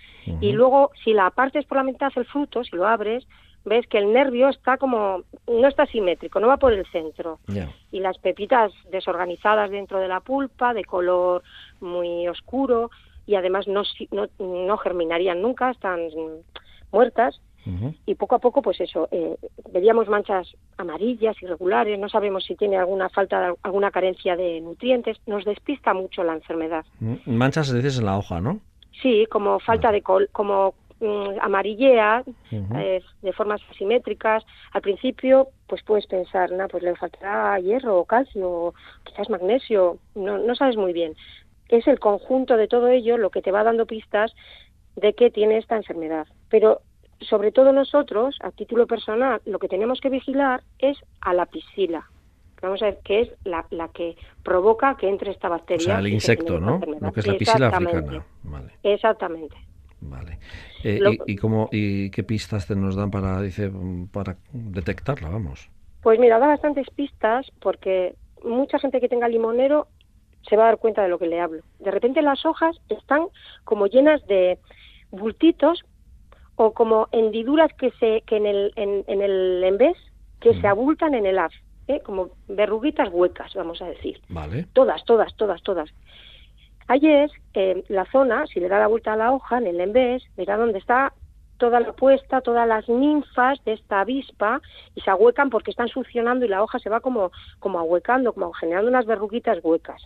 [0.40, 3.26] y luego si la partes por la mitad el fruto, si lo abres,
[3.64, 7.38] ves que el nervio está como, no está simétrico, no va por el centro.
[7.90, 11.42] Y las pepitas desorganizadas dentro de la pulpa, de color
[11.80, 12.90] muy oscuro,
[13.26, 13.82] y además no,
[14.38, 16.00] no, germinarían nunca, están
[16.90, 17.40] muertas.
[18.06, 19.36] Y poco a poco, pues eso, eh,
[19.70, 20.48] veríamos manchas
[20.78, 26.24] amarillas, irregulares, no sabemos si tiene alguna falta, alguna carencia de nutrientes, nos despista mucho
[26.24, 26.86] la enfermedad.
[26.98, 28.60] Mm, manchas, dices, en la hoja, ¿no?
[29.02, 34.44] Sí, como falta de col como Mm, amarillea eh, de formas asimétricas.
[34.72, 38.74] Al principio, pues puedes pensar, nah, pues le faltará hierro o calcio, o
[39.04, 41.14] quizás magnesio, no, no sabes muy bien.
[41.68, 44.34] Es el conjunto de todo ello lo que te va dando pistas
[44.96, 46.26] de que tiene esta enfermedad.
[46.48, 46.80] Pero
[47.20, 52.10] sobre todo nosotros, a título personal, lo que tenemos que vigilar es a la piscila.
[52.60, 55.84] Vamos a ver, que es la, la que provoca que entre esta bacteria.
[55.84, 56.80] O sea, el insecto, ¿no?
[57.00, 58.24] Lo que es la piscila africana.
[58.82, 59.54] Exactamente.
[60.00, 60.38] Vale.
[60.84, 63.70] Eh, y, cómo, ¿Y qué pistas nos dan para, dice,
[64.12, 65.68] para detectarla, vamos?
[66.02, 69.88] Pues mira, da bastantes pistas porque mucha gente que tenga limonero
[70.48, 71.62] se va a dar cuenta de lo que le hablo.
[71.80, 73.26] De repente las hojas están
[73.64, 74.58] como llenas de
[75.10, 75.84] bultitos
[76.56, 79.96] o como hendiduras que se que en el en, el envés
[80.40, 81.52] que se abultan en el haz,
[81.88, 82.00] ¿eh?
[82.04, 84.20] como verruguitas huecas, vamos a decir.
[84.28, 84.66] Vale.
[84.72, 85.90] Todas, todas, todas, todas.
[86.90, 90.56] Eh, la zona, si le da la vuelta a la hoja, en el embés, verá
[90.56, 91.12] dónde está
[91.58, 94.60] toda la puesta, todas las ninfas de esta avispa
[94.94, 98.52] y se ahuecan porque están succionando y la hoja se va como, como ahuecando, como
[98.52, 100.00] generando unas verruguitas huecas.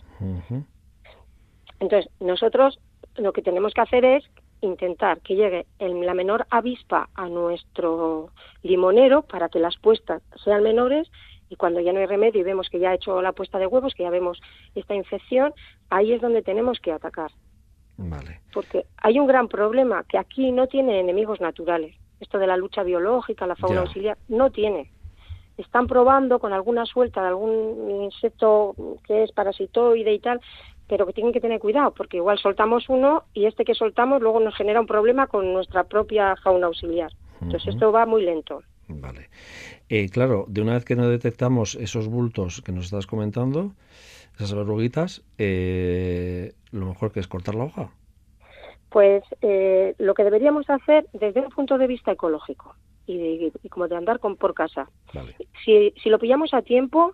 [1.79, 2.79] Entonces, nosotros
[3.17, 4.23] lo que tenemos que hacer es
[4.61, 8.29] intentar que llegue la menor avispa a nuestro
[8.63, 11.09] limonero para que las puestas sean menores
[11.53, 13.67] y cuando ya no hay remedio y vemos que ya ha hecho la puesta de
[13.67, 14.41] huevos, que ya vemos
[14.73, 15.53] esta infección,
[15.91, 17.31] ahí es donde tenemos que atacar.
[17.95, 18.41] Vale.
[18.51, 21.95] Porque hay un gran problema que aquí no tiene enemigos naturales.
[22.19, 24.91] Esto de la lucha biológica, la fauna auxiliar, no tiene.
[25.57, 28.73] Están probando con alguna suelta de algún insecto
[29.05, 30.41] que es parasitoide y tal,
[30.87, 34.39] pero que tienen que tener cuidado, porque igual soltamos uno y este que soltamos luego
[34.39, 37.11] nos genera un problema con nuestra propia fauna auxiliar.
[37.41, 38.63] Entonces esto va muy lento.
[38.87, 39.29] Vale.
[39.89, 43.71] Eh, claro, de una vez que no detectamos esos bultos que nos estás comentando,
[44.35, 47.91] esas verruguitas, eh, lo mejor que es cortar la hoja.
[48.89, 52.75] Pues eh, lo que deberíamos hacer desde un punto de vista ecológico
[53.07, 54.89] y, como de andar con, por casa.
[55.65, 57.13] Si, si lo pillamos a tiempo,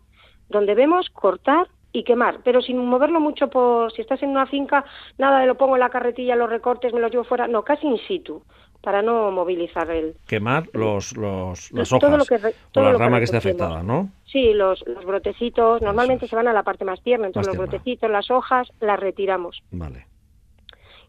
[0.50, 4.86] donde vemos cortar y quemar, pero sin moverlo mucho por si estás en una finca,
[5.18, 7.88] nada de lo pongo en la carretilla, los recortes, me los llevo fuera, no, casi
[7.88, 8.44] in situ,
[8.82, 10.16] para no movilizar el...
[10.28, 12.28] Quemar los, los, las hojas
[12.76, 14.10] o la rama que, esté afectada, ¿no?
[14.26, 18.10] Sí, los, los brotecitos, normalmente se van a la parte más tierna, entonces los brotecitos,
[18.10, 19.62] las hojas, las retiramos.
[19.72, 20.06] Vale.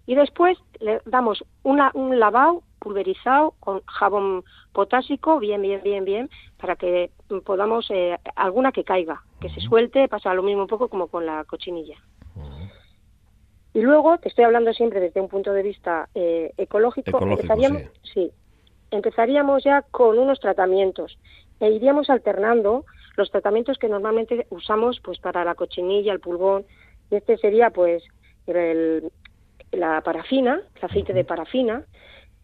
[0.06, 4.42] Y después le damos una, un lavado pulverizado con jabón
[4.72, 7.10] potásico, bien, bien, bien, bien, para que
[7.44, 11.26] podamos, eh, alguna que caiga, que se suelte, pasa lo mismo un poco como con
[11.26, 11.98] la cochinilla.
[13.72, 18.32] Y luego, te estoy hablando siempre desde un punto de vista eh, ecológico, empezaríamos, sí.
[18.90, 21.18] empezaríamos ya con unos tratamientos
[21.60, 22.84] e iríamos alternando
[23.16, 26.64] los tratamientos que normalmente usamos pues para la cochinilla, el pulgón,
[27.10, 28.02] y este sería pues
[28.46, 29.10] el,
[29.70, 31.84] la parafina, el aceite de parafina,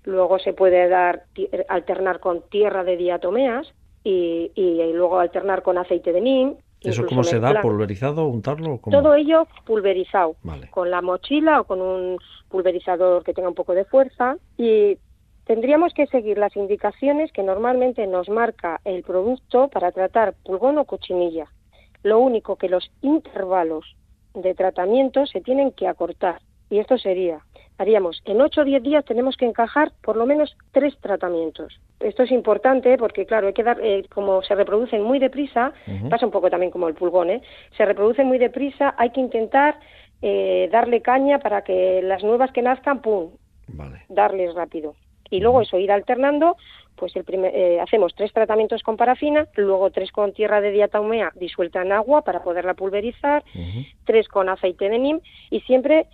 [0.04, 1.24] luego se puede dar
[1.68, 3.72] alternar con tierra de diatomeas
[4.04, 6.56] y, y, luego alternar con aceite de nim.
[6.82, 7.60] ¿Eso cómo se da?
[7.60, 8.26] ¿Pulverizado?
[8.26, 8.80] ¿Untarlo?
[8.90, 10.36] Todo ello pulverizado,
[10.70, 12.18] con la mochila o con un
[12.48, 14.98] pulverizador que tenga un poco de fuerza y
[15.44, 20.84] tendríamos que seguir las indicaciones que normalmente nos marca el producto para tratar pulgón o
[20.84, 21.46] cochinilla.
[22.02, 23.96] Lo único que los intervalos
[24.34, 27.45] de tratamiento se tienen que acortar y esto sería,
[27.78, 31.78] haríamos en 8 o 10 días tenemos que encajar por lo menos tres tratamientos.
[32.00, 35.72] Esto es importante porque, claro, hay que dar, eh, como se reproducen muy deprisa,
[36.10, 37.42] pasa un poco también como el pulgón, ¿eh?
[37.76, 39.78] se reproducen muy deprisa, hay que intentar
[40.22, 43.30] eh, darle caña para que las nuevas que nazcan, ¡pum!,
[44.08, 44.94] darles rápido.
[45.30, 46.56] Y luego eso, ir alternando,
[46.96, 51.32] pues el primer, eh, hacemos tres tratamientos con parafina, luego tres con tierra de diatomea
[51.34, 53.44] disuelta en agua para poderla pulverizar,
[54.04, 55.20] tres con aceite de nim
[55.50, 56.06] y siempre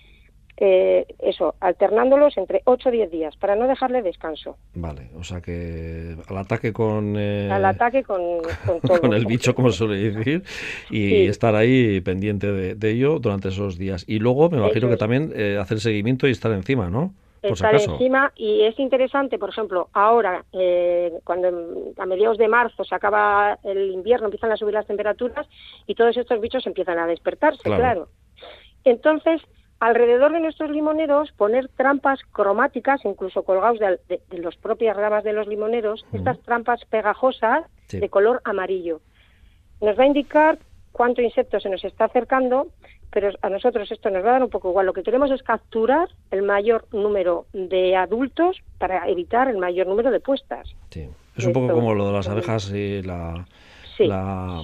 [0.59, 4.57] eh, eso, alternándolos entre 8 o 10 días para no dejarle descanso.
[4.75, 7.17] Vale, o sea que al ataque con...
[7.17, 8.21] Eh, al ataque con,
[8.67, 10.43] con, con el bicho, como suele decir,
[10.91, 14.05] y estar ahí pendiente de, ello durante esos días.
[14.07, 17.15] Y luego me imagino que también eh, hacer seguimiento y estar encima, ¿no?
[17.43, 22.95] estar encima y es interesante, por ejemplo, ahora, eh, cuando a mediados de marzo se
[22.95, 25.47] acaba el invierno, empiezan a subir las temperaturas
[25.87, 28.09] y todos estos bichos empiezan a despertarse, claro.
[28.85, 29.41] Entonces,
[29.83, 35.49] alrededor de nuestros limoneros poner trampas cromáticas, incluso colgados de, las propias ramas de los
[35.49, 39.01] limoneros, estas trampas pegajosas de color amarillo.
[39.81, 40.61] Nos va a indicar
[40.93, 42.69] cuánto insecto se nos está acercando,
[43.11, 44.87] pero a nosotros esto nos va a dar un poco igual.
[44.87, 50.13] Lo que queremos es capturar el mayor número de adultos para evitar el mayor número
[50.13, 50.77] de puestas.
[50.91, 51.09] Sí.
[51.37, 53.47] Es un poco como lo de las abejas y la
[53.99, 54.63] la,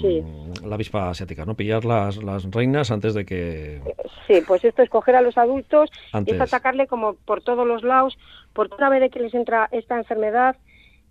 [0.64, 1.54] la, avispa asiática, ¿no?
[1.54, 3.80] Pillar las, las reinas antes de que...
[4.26, 5.90] Sí, pues esto es coger a los adultos
[6.26, 8.18] y es atacarle como por todos los lados,
[8.52, 10.56] por toda vez que les entra esta enfermedad,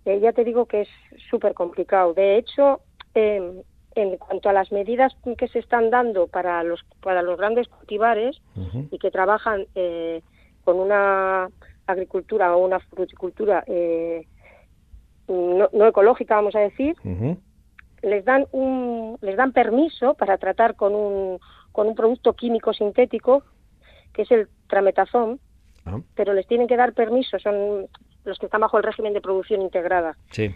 [0.04, 0.88] eh, ya te digo que es
[1.30, 2.14] súper complicado.
[2.14, 2.80] De hecho,
[3.14, 3.62] em,
[3.94, 8.40] en cuanto a las medidas que se están dando para los, para los grandes cultivares
[8.90, 10.22] y que trabajan eh,
[10.64, 11.48] con una
[11.86, 14.26] agricultura o una fruticultura eh,
[15.26, 16.96] no, ecológica, vamos a decir,
[18.02, 21.38] les dan un les dan permiso para tratar con un
[21.72, 23.42] con un producto químico sintético
[24.12, 25.40] que es el trametazón
[25.86, 26.00] ah.
[26.14, 27.86] pero les tienen que dar permiso son
[28.24, 30.16] los que están bajo el régimen de producción integrada.
[30.30, 30.54] Sí.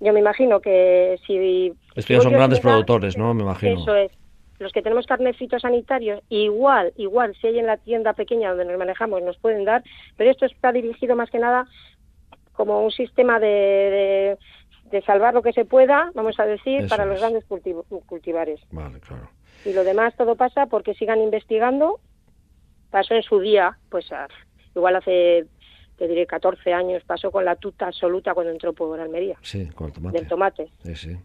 [0.00, 3.80] Yo me imagino que si estos son grandes productores no me imagino.
[3.80, 4.12] eso es.
[4.58, 8.78] Los que tenemos carnet fitosanitario igual igual si hay en la tienda pequeña donde nos
[8.78, 9.82] manejamos nos pueden dar
[10.16, 11.66] pero esto está dirigido más que nada
[12.52, 14.38] como un sistema de de
[15.04, 17.44] salvar lo que se pueda, vamos a decir, para los grandes
[18.06, 18.60] cultivares.
[18.70, 19.28] Vale, claro.
[19.64, 22.00] Y lo demás todo pasa porque sigan investigando.
[22.90, 24.06] Pasó en su día, pues
[24.74, 25.46] igual hace
[25.96, 29.36] te diré 14 años, pasó con la tuta absoluta cuando entró por Almería.
[29.42, 30.18] Sí, con el tomate.
[30.18, 30.68] Del tomate.
[30.84, 31.16] Sí, sí.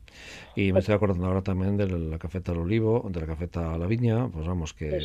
[0.55, 3.78] Y me estoy acordando ahora también de la cafeta al olivo, de la cafeta a
[3.78, 4.99] la viña, pues vamos, que,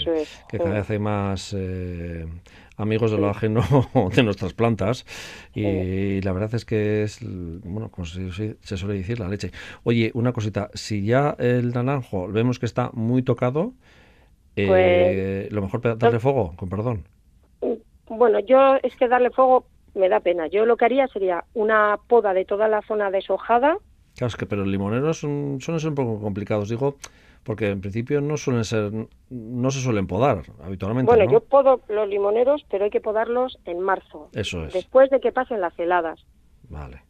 [0.48, 2.26] que cada vez hay más eh,
[2.76, 3.62] amigos de lo ajeno
[4.14, 5.04] de nuestras plantas
[5.54, 9.50] y, la verdad es que es, bueno, como se, suele decir, la leche.
[9.82, 13.72] Oye, una cosita, si ya el naranjo vemos que está muy tocado,
[14.54, 14.66] eh,
[15.46, 17.04] pues lo mejor darle fuego, con perdón.
[18.08, 20.46] Bueno, yo es que darle fuego me da pena.
[20.46, 23.78] Yo lo que haría sería una poda de toda la zona deshojada.
[24.16, 26.96] Claro, es que pero los limoneros son, suelen ser un poco complicados, digo,
[27.42, 28.92] porque en principio no suelen ser,
[29.30, 31.10] no se suelen podar habitualmente.
[31.10, 34.28] Bueno, yo podo los limoneros, pero hay que podarlos en marzo.
[34.32, 34.72] Eso es.
[34.72, 36.24] Después de que pasen las heladas.
[36.68, 37.05] Vale.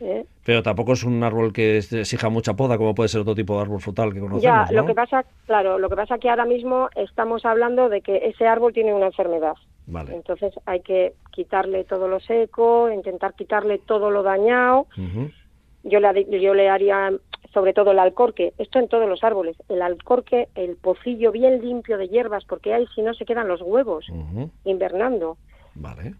[0.00, 0.24] ¿Eh?
[0.44, 3.62] Pero tampoco es un árbol que exija mucha poda, como puede ser otro tipo de
[3.62, 4.42] árbol frutal que conocemos.
[4.42, 8.28] Ya, lo que pasa, claro, lo que pasa que ahora mismo estamos hablando de que
[8.28, 9.54] ese árbol tiene una enfermedad.
[10.12, 14.86] Entonces hay que quitarle todo lo seco, intentar quitarle todo lo dañado.
[15.82, 17.10] yo, le, yo le haría
[17.52, 21.96] sobre todo el alcorque, esto en todos los árboles, el alcorque, el pocillo bien limpio
[21.96, 24.06] de hierbas, porque ahí si no se quedan los huevos
[24.64, 25.38] invernando.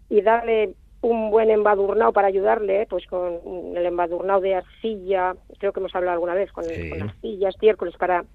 [0.09, 3.39] Y darle un buen embadurnado para ayudarle, pues con
[3.75, 8.25] el embadurnado de arcilla, creo que hemos hablado alguna vez, con, con arcilla, estiércoles, para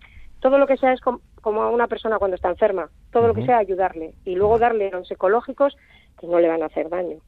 [0.40, 3.44] todo lo que sea es como a una persona cuando está enferma, todo lo que
[3.46, 5.76] sea ayudarle y luego darle los ecológicos
[6.18, 7.18] que no le van a hacer daño.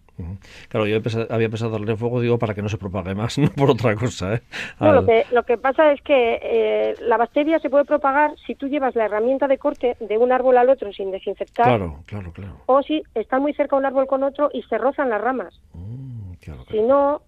[0.69, 1.01] Claro, yo
[1.31, 4.35] había pensado darle fuego, digo, para que no se propague más, no por otra cosa.
[4.35, 4.43] ¿eh?
[4.81, 8.55] No, lo, que, lo que pasa es que eh, la bacteria se puede propagar si
[8.55, 11.67] tú llevas la herramienta de corte de un árbol al otro sin desinfectar.
[11.67, 12.57] Claro, claro, claro.
[12.67, 15.61] O si está muy cerca un árbol con otro y se rozan las ramas.
[15.75, 16.26] Mm.
[16.71, 17.23] Si no,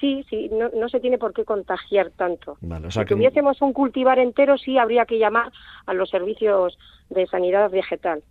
[0.00, 2.56] sí, sí no, se tiene por qué contagiar tanto.
[2.90, 5.52] si tuviésemos un cultivar entero, sí habría que llamar
[5.86, 6.78] a los servicios
[7.10, 8.22] de sanidad vegetal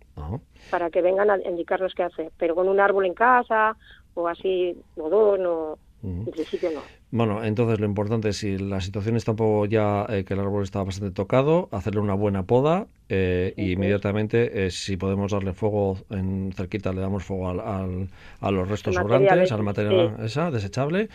[0.70, 2.32] para que vengan a indicarnos qué hacer.
[2.36, 3.76] Pero con un árbol en casa
[4.14, 6.82] o así, o en principio no.
[7.10, 10.40] Bueno, entonces lo importante es si la situación está un poco ya eh, que el
[10.40, 15.54] árbol está bastante tocado, hacerle una buena poda eh, y inmediatamente eh, si podemos darle
[15.54, 18.08] fuego en cerquita le damos fuego al,
[18.40, 21.08] a los restos sobrantes, al material esa desechable.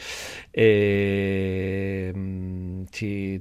[2.91, 3.39] si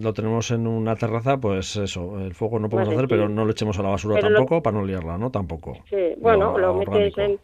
[0.00, 3.50] lo tenemos en una terraza, pues eso, el fuego no podemos hacer, pero no lo
[3.50, 5.32] echemos a la basura tampoco para no liarla, ¿no?
[5.32, 5.78] Tampoco.
[5.90, 7.40] Sí, bueno, lo, metes en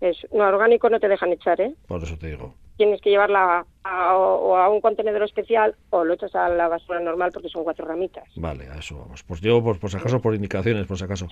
[0.00, 1.74] es, no, orgánico no te dejan echar, ¿eh?
[1.86, 2.54] Por eso te digo.
[2.76, 7.00] Tienes que llevarla a, o a un contenedor especial o lo echas a la basura
[7.00, 8.24] normal porque son cuatro ramitas.
[8.36, 9.22] Vale, a eso vamos.
[9.22, 11.28] Pues yo, por, por si acaso, por indicaciones, por si acaso.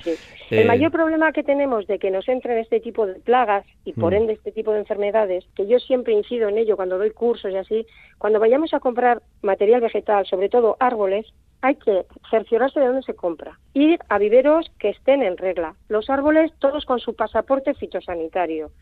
[0.51, 3.93] El eh, mayor problema que tenemos de que nos entren este tipo de plagas y
[3.95, 4.17] por mm.
[4.17, 7.57] ende este tipo de enfermedades, que yo siempre incido en ello cuando doy cursos y
[7.57, 7.87] así,
[8.19, 11.27] cuando vayamos a comprar material vegetal, sobre todo árboles,
[11.63, 13.59] hay que cerciorarse de dónde se compra.
[13.73, 15.77] Ir a viveros que estén en regla.
[15.89, 18.73] Los árboles, todos con su pasaporte fitosanitario.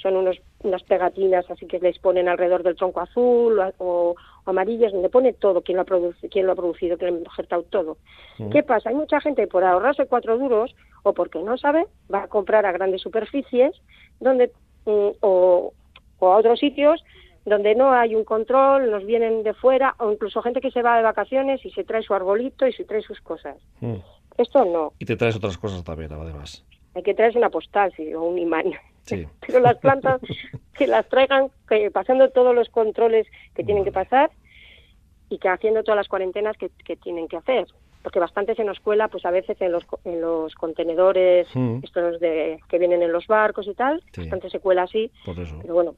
[0.00, 4.14] Son unos, unas pegatinas así que les ponen alrededor del tronco azul o,
[4.46, 7.20] amarillas, donde pone todo, quién lo ha, producido, quién lo ha producido, quién lo ha
[7.20, 7.96] injertado todo.
[8.50, 8.88] ¿Qué pasa?
[8.88, 12.72] Hay mucha gente por ahorrarse cuatro duros o porque no sabe, va a comprar a
[12.72, 13.74] grandes superficies
[14.20, 14.50] donde
[14.86, 15.72] mm, o,
[16.18, 17.02] o a otros sitios
[17.48, 20.96] donde no hay un control, nos vienen de fuera, o incluso gente que se va
[20.96, 23.56] de vacaciones y se trae su arbolito y se trae sus cosas.
[23.80, 23.96] Hmm.
[24.36, 24.92] Esto no.
[24.98, 26.64] Y te traes otras cosas también, además.
[26.94, 28.72] Hay que traerse una postal, sí, o un imán.
[29.08, 29.26] Sí.
[29.46, 30.20] Pero las plantas
[30.76, 34.30] que las traigan, que pasando todos los controles que tienen que pasar
[35.28, 37.66] y que haciendo todas las cuarentenas que, tienen que hacer.
[38.02, 41.48] Porque bastante se nos cuela pues a veces en los, en los contenedores
[41.82, 45.96] estos de, que vienen en los barcos y tal bastante se cuela así pero bueno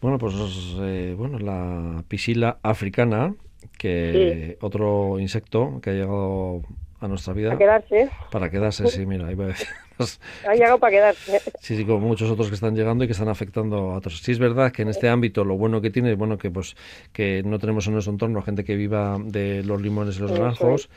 [0.00, 0.34] bueno, pues
[0.80, 3.34] eh, bueno, la pisila africana,
[3.78, 6.62] que otro insecto que ha llegado
[7.00, 7.50] a nuestra vida.
[7.50, 8.10] Para quedarse.
[8.30, 9.68] Para quedarse, sí, mira, iba a decir.
[10.48, 11.40] ha llegado para quedarse.
[11.60, 14.18] Sí, sí, como muchos otros que están llegando y que están afectando a otros.
[14.20, 16.76] Sí, es verdad que en este ámbito lo bueno que tiene es bueno que pues
[17.12, 20.88] que no tenemos en nuestro entorno gente que viva de los limones y los naranjos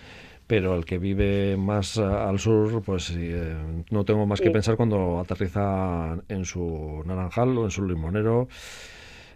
[0.49, 3.55] pero el que vive más al sur, pues eh,
[3.91, 8.47] no tengo más que pensar cuando aterriza en su naranjal o en su limonero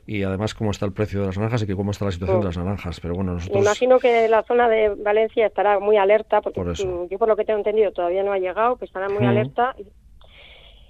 [0.06, 2.39] y además cómo está el precio de las naranjas y que cómo está la situación
[2.39, 2.99] de las naranjas.
[2.99, 3.56] Pero bueno, nosotros...
[3.56, 6.62] Me imagino que la zona de Valencia estará muy alerta, porque
[7.10, 9.76] yo por lo que tengo entendido todavía no ha llegado, que estará muy alerta.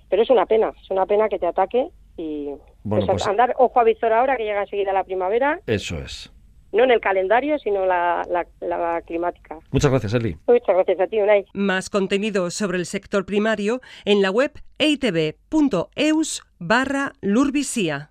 [0.09, 2.49] Pero es una pena, es una pena que te ataque y
[2.83, 5.59] bueno, pues, pues andar ojo a visor ahora que llega enseguida la primavera.
[5.65, 6.31] Eso es
[6.73, 8.27] no en el calendario, sino la,
[8.59, 9.59] la, climática.
[9.71, 10.35] Muchas gracias, Eli.
[10.47, 11.45] Muchas gracias a ti, Unai.
[11.53, 18.09] Más contenido sobre el sector primario en la web eitb.eus barra lurvisía.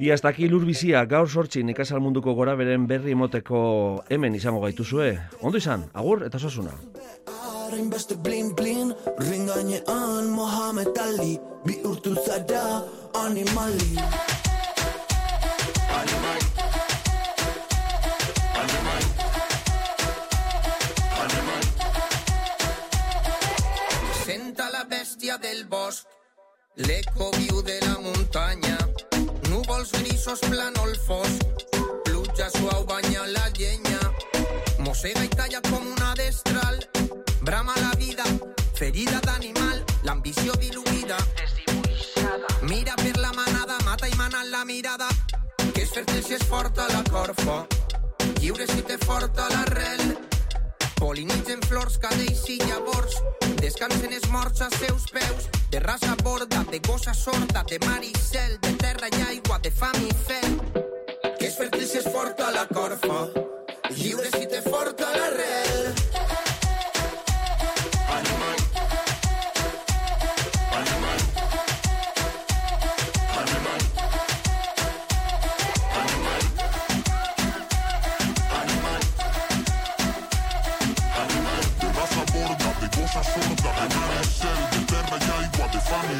[0.00, 3.58] Y hasta aquí lur bizia, gaur sortzi nekazal munduko gora beren berri emoteko
[4.08, 5.10] hemen izango gaituzue.
[5.44, 6.72] Ondo izan, agur eta sosuna.
[7.70, 11.36] Hainbeste blin blin, ringainean Mohamed Ali,
[11.66, 12.80] bihurtu zara
[13.26, 14.00] animali.
[16.00, 16.48] Animali.
[24.24, 26.08] Senta la bestia del bosc,
[26.88, 28.79] l'eco viu de la muntanya,
[29.80, 31.40] núvols grisos planol fosc,
[32.04, 34.00] pluja suau banya la llenya,
[34.84, 36.76] mossega i talla com una destral,
[37.40, 38.24] brama la vida,
[38.76, 41.16] ferida d'animal, l'ambició diluïda,
[42.68, 45.08] mira per la manada, mata i mana la mirada,
[45.72, 47.64] que és fèrtil si és forta la corfa,
[48.40, 50.29] lliure si té forta l'arrel,
[51.00, 53.14] Polinitzen flors, cadells i llavors,
[53.62, 58.12] descansen els morts als seus peus, de raça borda, de gossa sorda, de mar i
[58.20, 60.58] cel, de terra i aigua, de fam i fel.
[61.38, 63.22] Que és fèrtil si és forta la corfa,
[63.96, 64.44] lliure si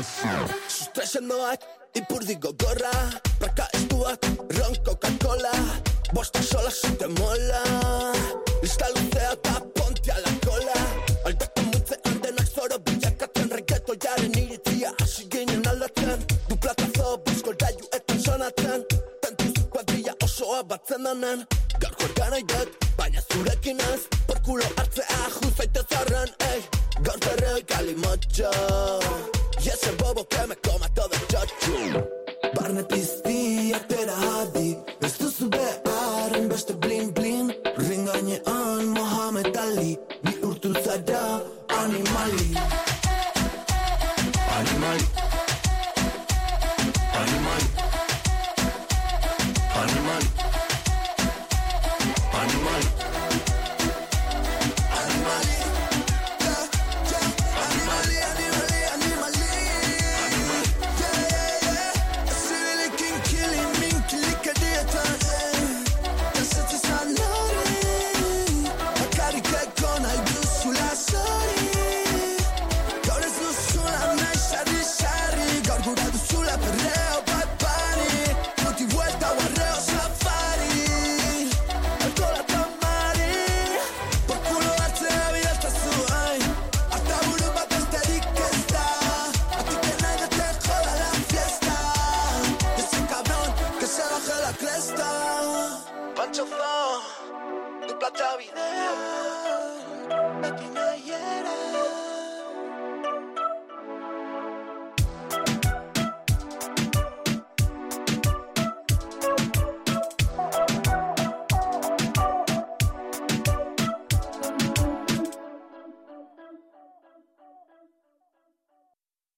[0.01, 1.61] Sustraizendoak
[1.95, 2.93] ipurdi gogorra
[3.39, 4.25] Praka estuak
[4.57, 5.53] ron Coca-Cola
[6.13, 7.63] Bosta sola zute mola.
[8.63, 10.75] Lista luzea eta ponte a la cola.
[11.25, 14.91] Aldeko mutzean denak zoro bilakatzen Regeto jaren iritzia.
[15.01, 18.85] Hasi ginen aldatzen Du platazo bizko raiuetan sonatzen.
[19.23, 21.47] Tentuz kuadrilla osoa batzen danen.
[21.79, 26.65] Gaurko ergana idet, baina zurekin ez Por culo hartzea juzaite zarren, ey.
[27.05, 28.51] Gaur zerre kalimotxo
[29.67, 32.01] Ja sam bobo kaj me koma to da čaču
[32.57, 37.13] Barne me ti sti, jak te radi Veš tu su be arën, besh të blin
[37.13, 37.53] blin
[37.89, 38.17] Ringa
[38.97, 41.41] Mohamed Ali Një urtur sada,
[41.83, 42.90] animali Animali.